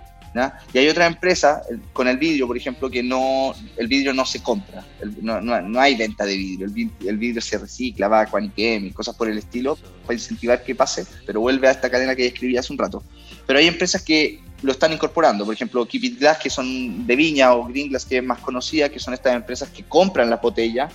Y 0.73 0.79
hay 0.79 0.89
otra 0.89 1.07
empresa 1.07 1.63
con 1.93 2.07
el 2.07 2.17
vidrio, 2.17 2.47
por 2.47 2.57
ejemplo, 2.57 2.89
que 2.89 3.03
no, 3.03 3.53
el 3.77 3.89
vidrio 3.89 4.13
no 4.13 4.25
se 4.25 4.41
compra, 4.43 4.87
no, 5.21 5.41
no, 5.41 5.81
hay 5.81 5.97
venta 5.97 6.25
de 6.25 6.37
vidrio, 6.37 6.67
el, 6.67 7.19
vidrio, 7.19 7.41
se 7.41 7.59
recicla, 7.59 8.07
va 8.07 8.21
a 8.21 8.27
Quaniquem 8.27 8.87
y 8.87 8.91
cosas 8.93 9.17
por 9.17 9.29
el 9.29 9.39
estilo, 9.39 9.77
para 10.03 10.15
incentivar 10.15 10.63
que 10.63 10.75
pase, 10.75 11.05
pero 11.27 11.41
vuelve 11.41 11.67
a 11.67 11.73
esta 11.73 11.91
cadena 11.91 12.15
que 12.15 12.27
escribí 12.27 12.57
hace 12.57 12.73
un 12.73 12.79
rato. 12.79 13.03
Pero 13.47 13.59
hay 13.59 13.67
empresas 13.67 14.03
que 14.03 14.41
lo 14.63 14.73
están 14.73 14.93
incorporando, 14.93 15.45
por 15.45 15.55
ejemplo, 15.55 15.87
Keep 15.87 16.05
It 16.05 16.21
Glass, 16.21 16.39
que 16.39 16.51
son 16.51 17.07
de 17.07 17.17
Viña, 17.17 17.53
o 17.53 17.65
Green 17.67 17.89
Glass, 17.89 18.05
que 18.05 18.19
es 18.19 18.25
más 18.25 18.39
conocida, 18.39 18.89
que 18.89 19.01
son 19.01 19.15
estas 19.15 19.35
empresas 19.35 19.69
que 19.71 19.83
compran 19.83 20.31
la 20.31 20.37
botella 20.37 20.89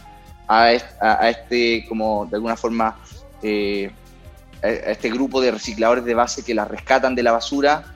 a, 0.47 0.69
a, 1.01 1.29
este, 1.29 1.85
como 1.89 2.25
de 2.27 2.37
alguna 2.37 2.55
forma, 2.55 2.97
eh, 3.43 3.91
a 4.63 4.67
este 4.69 5.09
grupo 5.09 5.41
de 5.41 5.51
recicladores 5.51 6.05
de 6.05 6.13
base 6.13 6.43
que 6.43 6.53
la 6.53 6.63
rescatan 6.63 7.15
de 7.15 7.23
la 7.23 7.33
basura 7.33 7.94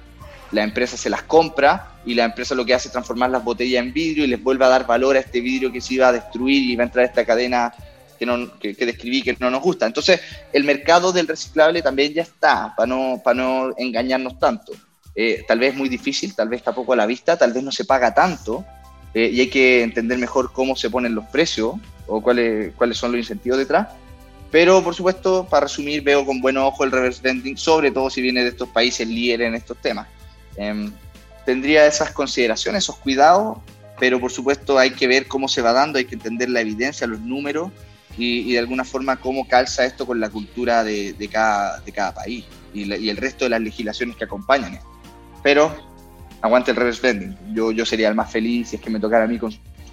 la 0.51 0.63
empresa 0.63 0.97
se 0.97 1.09
las 1.09 1.23
compra 1.23 1.93
y 2.05 2.15
la 2.15 2.25
empresa 2.25 2.55
lo 2.55 2.65
que 2.65 2.73
hace 2.73 2.87
es 2.87 2.91
transformar 2.91 3.29
las 3.29 3.43
botellas 3.43 3.83
en 3.83 3.93
vidrio 3.93 4.23
y 4.23 4.27
les 4.27 4.41
vuelve 4.41 4.65
a 4.65 4.69
dar 4.69 4.87
valor 4.87 5.15
a 5.15 5.19
este 5.19 5.41
vidrio 5.41 5.71
que 5.71 5.81
se 5.81 5.95
iba 5.95 6.07
a 6.07 6.11
destruir 6.11 6.69
y 6.69 6.75
va 6.75 6.83
a 6.83 6.87
entrar 6.87 7.05
esta 7.05 7.25
cadena 7.25 7.73
que, 8.17 8.25
no, 8.25 8.57
que, 8.59 8.73
describí 8.73 9.21
que 9.21 9.35
no 9.39 9.49
nos 9.49 9.61
gusta. 9.61 9.85
Entonces, 9.85 10.19
el 10.51 10.63
mercado 10.63 11.11
del 11.11 11.27
reciclable 11.27 11.81
también 11.81 12.13
ya 12.13 12.23
está, 12.23 12.73
para 12.75 12.87
no, 12.87 13.21
para 13.23 13.35
no 13.35 13.73
engañarnos 13.77 14.39
tanto. 14.39 14.73
Eh, 15.15 15.43
tal 15.47 15.59
vez 15.59 15.71
es 15.71 15.77
muy 15.77 15.89
difícil, 15.89 16.35
tal 16.35 16.49
vez 16.49 16.59
está 16.59 16.73
poco 16.73 16.93
a 16.93 16.95
la 16.95 17.05
vista, 17.05 17.37
tal 17.37 17.53
vez 17.53 17.63
no 17.63 17.71
se 17.71 17.85
paga 17.85 18.13
tanto 18.13 18.63
eh, 19.13 19.29
y 19.33 19.39
hay 19.41 19.49
que 19.49 19.83
entender 19.83 20.17
mejor 20.17 20.51
cómo 20.53 20.75
se 20.75 20.89
ponen 20.89 21.15
los 21.15 21.25
precios 21.25 21.73
o 22.07 22.21
cuáles, 22.21 22.73
cuáles 22.75 22.97
son 22.97 23.11
los 23.11 23.19
incentivos 23.19 23.57
detrás. 23.57 23.87
Pero, 24.51 24.83
por 24.83 24.95
supuesto, 24.95 25.47
para 25.49 25.67
resumir, 25.67 26.01
veo 26.01 26.25
con 26.25 26.41
buen 26.41 26.57
ojo 26.57 26.83
el 26.83 26.91
reverse 26.91 27.21
vending, 27.21 27.57
sobre 27.57 27.91
todo 27.91 28.09
si 28.09 28.21
viene 28.21 28.43
de 28.43 28.49
estos 28.49 28.69
países 28.69 29.07
líderes 29.07 29.47
en 29.47 29.55
estos 29.55 29.77
temas. 29.77 30.07
Em, 30.59 30.91
tendría 31.45 31.85
esas 31.87 32.11
consideraciones, 32.11 32.83
esos 32.83 32.97
cuidados, 32.97 33.57
pero 33.97 34.19
por 34.19 34.29
supuesto 34.29 34.77
hay 34.77 34.91
que 34.91 35.07
ver 35.07 35.27
cómo 35.27 35.47
se 35.47 35.61
va 35.61 35.71
dando, 35.71 35.97
hay 35.97 36.05
que 36.05 36.15
entender 36.15 36.49
la 36.49 36.59
evidencia, 36.59 37.07
los 37.07 37.21
números 37.21 37.71
y, 38.17 38.51
de 38.51 38.59
alguna 38.59 38.83
forma 38.83 39.15
cómo 39.15 39.47
calza 39.47 39.85
esto 39.85 40.05
con 40.05 40.19
la 40.19 40.29
cultura 40.29 40.83
de, 40.83 41.29
cada, 41.31 41.79
de 41.79 41.91
cada, 41.93 42.13
país 42.13 42.45
y, 42.73 43.09
el 43.09 43.17
resto 43.17 43.45
de 43.45 43.51
las 43.51 43.61
legislaciones 43.61 44.17
que 44.17 44.25
acompañan 44.25 44.73
esto. 44.73 44.87
Pero 45.41 45.73
aguante 46.41 46.71
el 46.71 46.77
reverse 46.77 47.01
vending. 47.01 47.37
Yo, 47.53 47.71
yo 47.71 47.85
sería 47.85 48.09
el 48.09 48.15
más 48.15 48.29
feliz 48.29 48.69
si 48.69 48.75
es 48.75 48.81
que 48.81 48.89
me 48.89 48.99
tocara 48.99 49.23
a 49.23 49.27
mí 49.27 49.39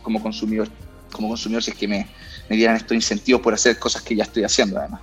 como 0.03 0.21
consumidor, 0.21 0.69
como 1.13 1.29
consumidor 1.29 1.63
si 1.63 1.71
es 1.71 1.77
que 1.77 1.87
me, 1.87 2.09
me 2.49 2.57
dieran 2.57 2.75
estos 2.75 2.97
incentivos 2.97 3.41
por 3.41 3.55
hacer 3.55 3.79
cosas 3.79 4.03
que 4.03 4.17
ya 4.17 4.25
estoy 4.25 4.43
haciendo 4.43 4.81
además. 4.81 5.01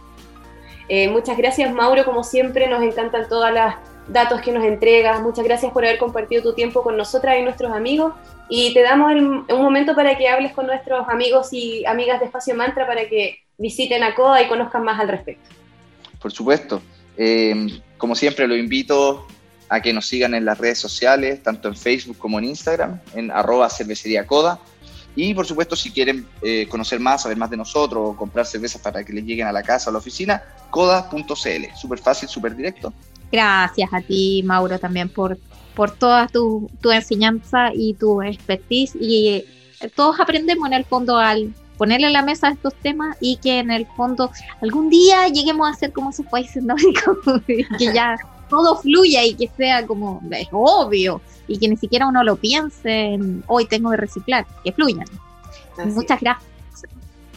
Eh, 0.89 1.07
muchas 1.07 1.37
gracias 1.37 1.73
Mauro, 1.73 2.03
como 2.03 2.25
siempre 2.25 2.67
nos 2.67 2.83
encantan 2.83 3.29
todas 3.29 3.53
las 3.53 3.75
datos 4.07 4.41
que 4.41 4.51
nos 4.51 4.63
entregas. 4.63 5.21
Muchas 5.21 5.45
gracias 5.45 5.71
por 5.71 5.85
haber 5.85 5.97
compartido 5.97 6.43
tu 6.43 6.53
tiempo 6.53 6.83
con 6.83 6.97
nosotras 6.97 7.37
y 7.39 7.43
nuestros 7.43 7.71
amigos. 7.71 8.13
Y 8.49 8.73
te 8.73 8.81
damos 8.81 9.11
un 9.11 9.45
momento 9.49 9.95
para 9.95 10.17
que 10.17 10.27
hables 10.27 10.53
con 10.53 10.67
nuestros 10.67 11.07
amigos 11.09 11.49
y 11.51 11.85
amigas 11.85 12.19
de 12.19 12.25
Espacio 12.25 12.55
Mantra 12.55 12.85
para 12.85 13.07
que 13.07 13.39
visiten 13.57 14.03
a 14.03 14.15
CODA 14.15 14.41
y 14.43 14.47
conozcan 14.47 14.83
más 14.83 14.99
al 14.99 15.07
respecto. 15.07 15.49
Por 16.21 16.31
supuesto. 16.31 16.81
Eh, 17.17 17.67
como 17.97 18.15
siempre, 18.15 18.47
lo 18.47 18.55
invito 18.55 19.27
a 19.69 19.81
que 19.81 19.93
nos 19.93 20.07
sigan 20.07 20.33
en 20.33 20.45
las 20.45 20.57
redes 20.57 20.79
sociales, 20.79 21.41
tanto 21.41 21.67
en 21.67 21.75
Facebook 21.75 22.17
como 22.17 22.39
en 22.39 22.45
Instagram, 22.45 22.99
en 23.15 23.31
arroba. 23.31 23.69
Y 25.15 25.33
por 25.33 25.45
supuesto, 25.45 25.75
si 25.75 25.91
quieren 25.91 26.27
eh, 26.41 26.67
conocer 26.67 26.99
más, 26.99 27.23
saber 27.23 27.37
más 27.37 27.49
de 27.49 27.57
nosotros 27.57 28.01
o 28.03 28.15
comprar 28.15 28.45
cervezas 28.45 28.81
para 28.81 29.03
que 29.03 29.13
les 29.13 29.23
lleguen 29.23 29.47
a 29.47 29.51
la 29.51 29.61
casa 29.61 29.89
o 29.89 29.91
a 29.91 29.93
la 29.93 29.99
oficina, 29.99 30.43
coda.cl. 30.71 31.75
Súper 31.75 31.99
fácil, 31.99 32.27
súper 32.27 32.55
directo. 32.55 32.93
Gracias 33.33 33.91
a 33.91 33.99
ti, 33.99 34.43
Mauro, 34.45 34.77
también 34.77 35.09
por, 35.09 35.39
por 35.75 35.89
toda 35.89 36.27
tu, 36.27 36.69
enseñanza 36.83 37.71
y 37.73 37.95
tu 37.95 38.21
expertise. 38.21 38.95
Y 39.01 39.43
eh, 39.81 39.89
todos 39.95 40.19
aprendemos 40.19 40.67
en 40.67 40.73
el 40.73 40.85
fondo 40.85 41.17
al 41.17 41.51
ponerle 41.79 42.05
a 42.05 42.11
la 42.11 42.21
mesa 42.21 42.49
estos 42.49 42.75
temas 42.75 43.17
y 43.19 43.37
que 43.37 43.57
en 43.57 43.71
el 43.71 43.87
fondo 43.87 44.29
algún 44.61 44.91
día 44.91 45.27
lleguemos 45.29 45.67
a 45.67 45.73
ser 45.73 45.91
como 45.91 46.11
esos 46.11 46.27
países 46.27 46.61
nórdicos, 46.63 47.17
que 47.47 47.65
ya 47.93 48.17
todo 48.51 48.75
fluya 48.75 49.23
y 49.23 49.33
que 49.33 49.49
sea 49.57 49.87
como 49.87 50.21
es 50.29 50.47
obvio 50.51 51.19
y 51.47 51.57
que 51.57 51.67
ni 51.67 51.75
siquiera 51.75 52.05
uno 52.05 52.23
lo 52.23 52.35
piense 52.35 53.17
hoy 53.47 53.65
tengo 53.65 53.89
que 53.89 53.97
reciclar, 53.97 54.45
que 54.63 54.71
fluyan. 54.71 55.07
Muchas 55.85 56.21
gracias. 56.21 56.51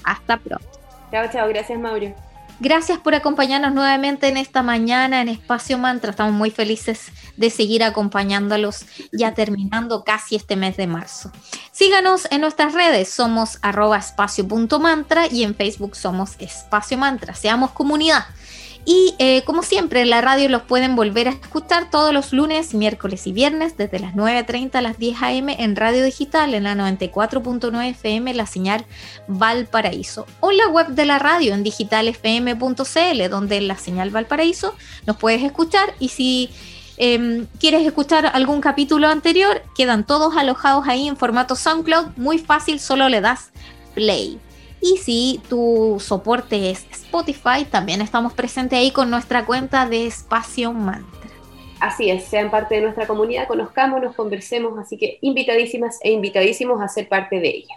Hasta 0.05 0.37
pronto. 0.37 0.69
Chao, 1.11 1.25
chao. 1.33 1.49
Gracias, 1.49 1.81
Mauro. 1.81 2.26
Gracias 2.59 2.99
por 2.99 3.15
acompañarnos 3.15 3.75
nuevamente 3.75 4.29
en 4.29 4.39
esta 4.39 4.63
mañana 4.63 5.21
en 5.21 5.29
Espacio 5.29 5.77
Mantra. 5.77 6.11
Estamos 6.11 6.33
muy 6.33 6.51
felices 6.51 7.13
de 7.37 7.51
seguir 7.51 7.85
acompañándolos 7.85 8.87
ya 9.13 9.35
terminando 9.35 10.05
casi 10.05 10.37
este 10.37 10.57
mes 10.57 10.79
de 10.79 10.87
marzo. 10.87 11.31
Síganos 11.71 12.27
en 12.31 12.41
nuestras 12.41 12.73
redes, 12.73 13.11
somos 13.11 13.59
arroba 13.61 13.99
espacio.mantra 13.99 15.27
y 15.27 15.43
en 15.43 15.55
Facebook 15.55 15.97
somos 15.97 16.37
Espacio 16.39 16.97
Mantra. 16.97 17.35
Seamos 17.35 17.73
comunidad. 17.73 18.25
Y 18.89 19.17
eh, 19.19 19.43
como 19.43 19.65
siempre, 19.65 20.07
la 20.07 20.21
radio 20.21 20.49
los 20.49 20.63
pueden 20.63 20.95
volver 20.95 21.27
a 21.27 21.33
escuchar 21.33 21.91
todos 21.91 22.15
los 22.15 22.33
lunes, 22.33 22.73
miércoles 22.73 23.27
y 23.27 23.33
viernes 23.33 23.77
desde 23.77 23.99
las 23.99 24.15
9.30 24.15 24.77
a 24.77 24.81
las 24.81 24.97
10 24.97 25.23
a.m. 25.23 25.57
en 25.59 25.75
radio 25.75 26.05
digital 26.05 26.55
en 26.55 26.63
la 26.63 26.77
94.9 26.77 27.91
FM, 27.91 28.33
la 28.35 28.47
señal 28.47 28.87
Valparaíso. 29.27 30.25
O 30.39 30.53
en 30.53 30.59
la 30.59 30.69
web 30.69 30.87
de 30.91 31.05
la 31.05 31.19
radio 31.19 31.53
en 31.53 31.65
digitalfm.cl, 31.65 33.29
donde 33.29 33.61
la 33.61 33.77
señal 33.77 34.11
Valparaíso 34.11 34.77
nos 35.05 35.17
puedes 35.17 35.43
escuchar. 35.43 35.93
Y 35.99 36.11
si 36.11 36.51
em, 36.97 37.49
quieres 37.59 37.85
escuchar 37.85 38.27
algún 38.27 38.61
capítulo 38.61 39.09
anterior, 39.09 39.65
quedan 39.75 40.07
todos 40.07 40.37
alojados 40.37 40.87
ahí 40.87 41.09
en 41.09 41.17
formato 41.17 41.57
SoundCloud. 41.57 42.17
Muy 42.17 42.39
fácil, 42.39 42.79
solo 42.79 43.09
le 43.09 43.21
das 43.21 43.51
play. 43.97 44.39
Y 44.81 44.99
si 44.99 45.41
tu 45.49 45.97
soporte 46.01 46.71
es 46.71 46.87
Spotify, 46.91 47.65
también 47.71 48.01
estamos 48.01 48.33
presentes 48.35 48.79
ahí 48.79 48.91
con 48.91 49.11
nuestra 49.11 49.45
cuenta 49.47 49.87
de 49.89 50.07
Espacio 50.07 50.73
Mantra. 50.73 51.31
Así 51.81 52.11
es, 52.11 52.25
sean 52.25 52.51
parte 52.51 52.77
de 52.77 52.83
nuestra 52.83 53.07
comunidad, 53.07 53.49
conozcámonos, 53.49 54.15
conversemos, 54.15 54.79
así 54.79 54.97
que 54.97 55.19
invitadísimas 55.21 55.99
e 56.03 56.13
invitadísimos 56.13 56.81
a 56.81 56.89
ser 56.89 57.09
parte 57.09 57.39
de 57.39 57.49
ella. 57.49 57.75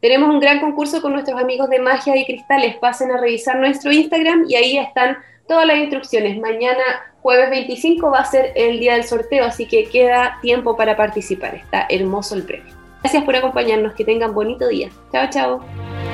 Tenemos 0.00 0.28
un 0.28 0.40
gran 0.40 0.60
concurso 0.60 1.00
con 1.02 1.12
nuestros 1.12 1.40
amigos 1.40 1.68
de 1.70 1.78
Magia 1.78 2.16
y 2.16 2.24
Cristales. 2.24 2.76
Pasen 2.76 3.10
a 3.10 3.18
revisar 3.18 3.56
nuestro 3.56 3.92
Instagram 3.92 4.44
y 4.48 4.54
ahí 4.54 4.78
están 4.78 5.18
todas 5.46 5.66
las 5.66 5.78
instrucciones. 5.78 6.38
Mañana, 6.38 6.82
jueves 7.22 7.50
25, 7.50 8.10
va 8.10 8.18
a 8.18 8.24
ser 8.24 8.52
el 8.54 8.80
día 8.80 8.94
del 8.94 9.04
sorteo, 9.04 9.44
así 9.44 9.66
que 9.66 9.84
queda 9.84 10.38
tiempo 10.42 10.76
para 10.76 10.96
participar. 10.96 11.54
Está 11.54 11.86
hermoso 11.88 12.34
el 12.34 12.44
premio. 12.44 12.74
Gracias 13.02 13.24
por 13.24 13.36
acompañarnos, 13.36 13.94
que 13.94 14.04
tengan 14.04 14.34
bonito 14.34 14.68
día. 14.68 14.90
Chao, 15.12 15.28
chao. 15.30 16.13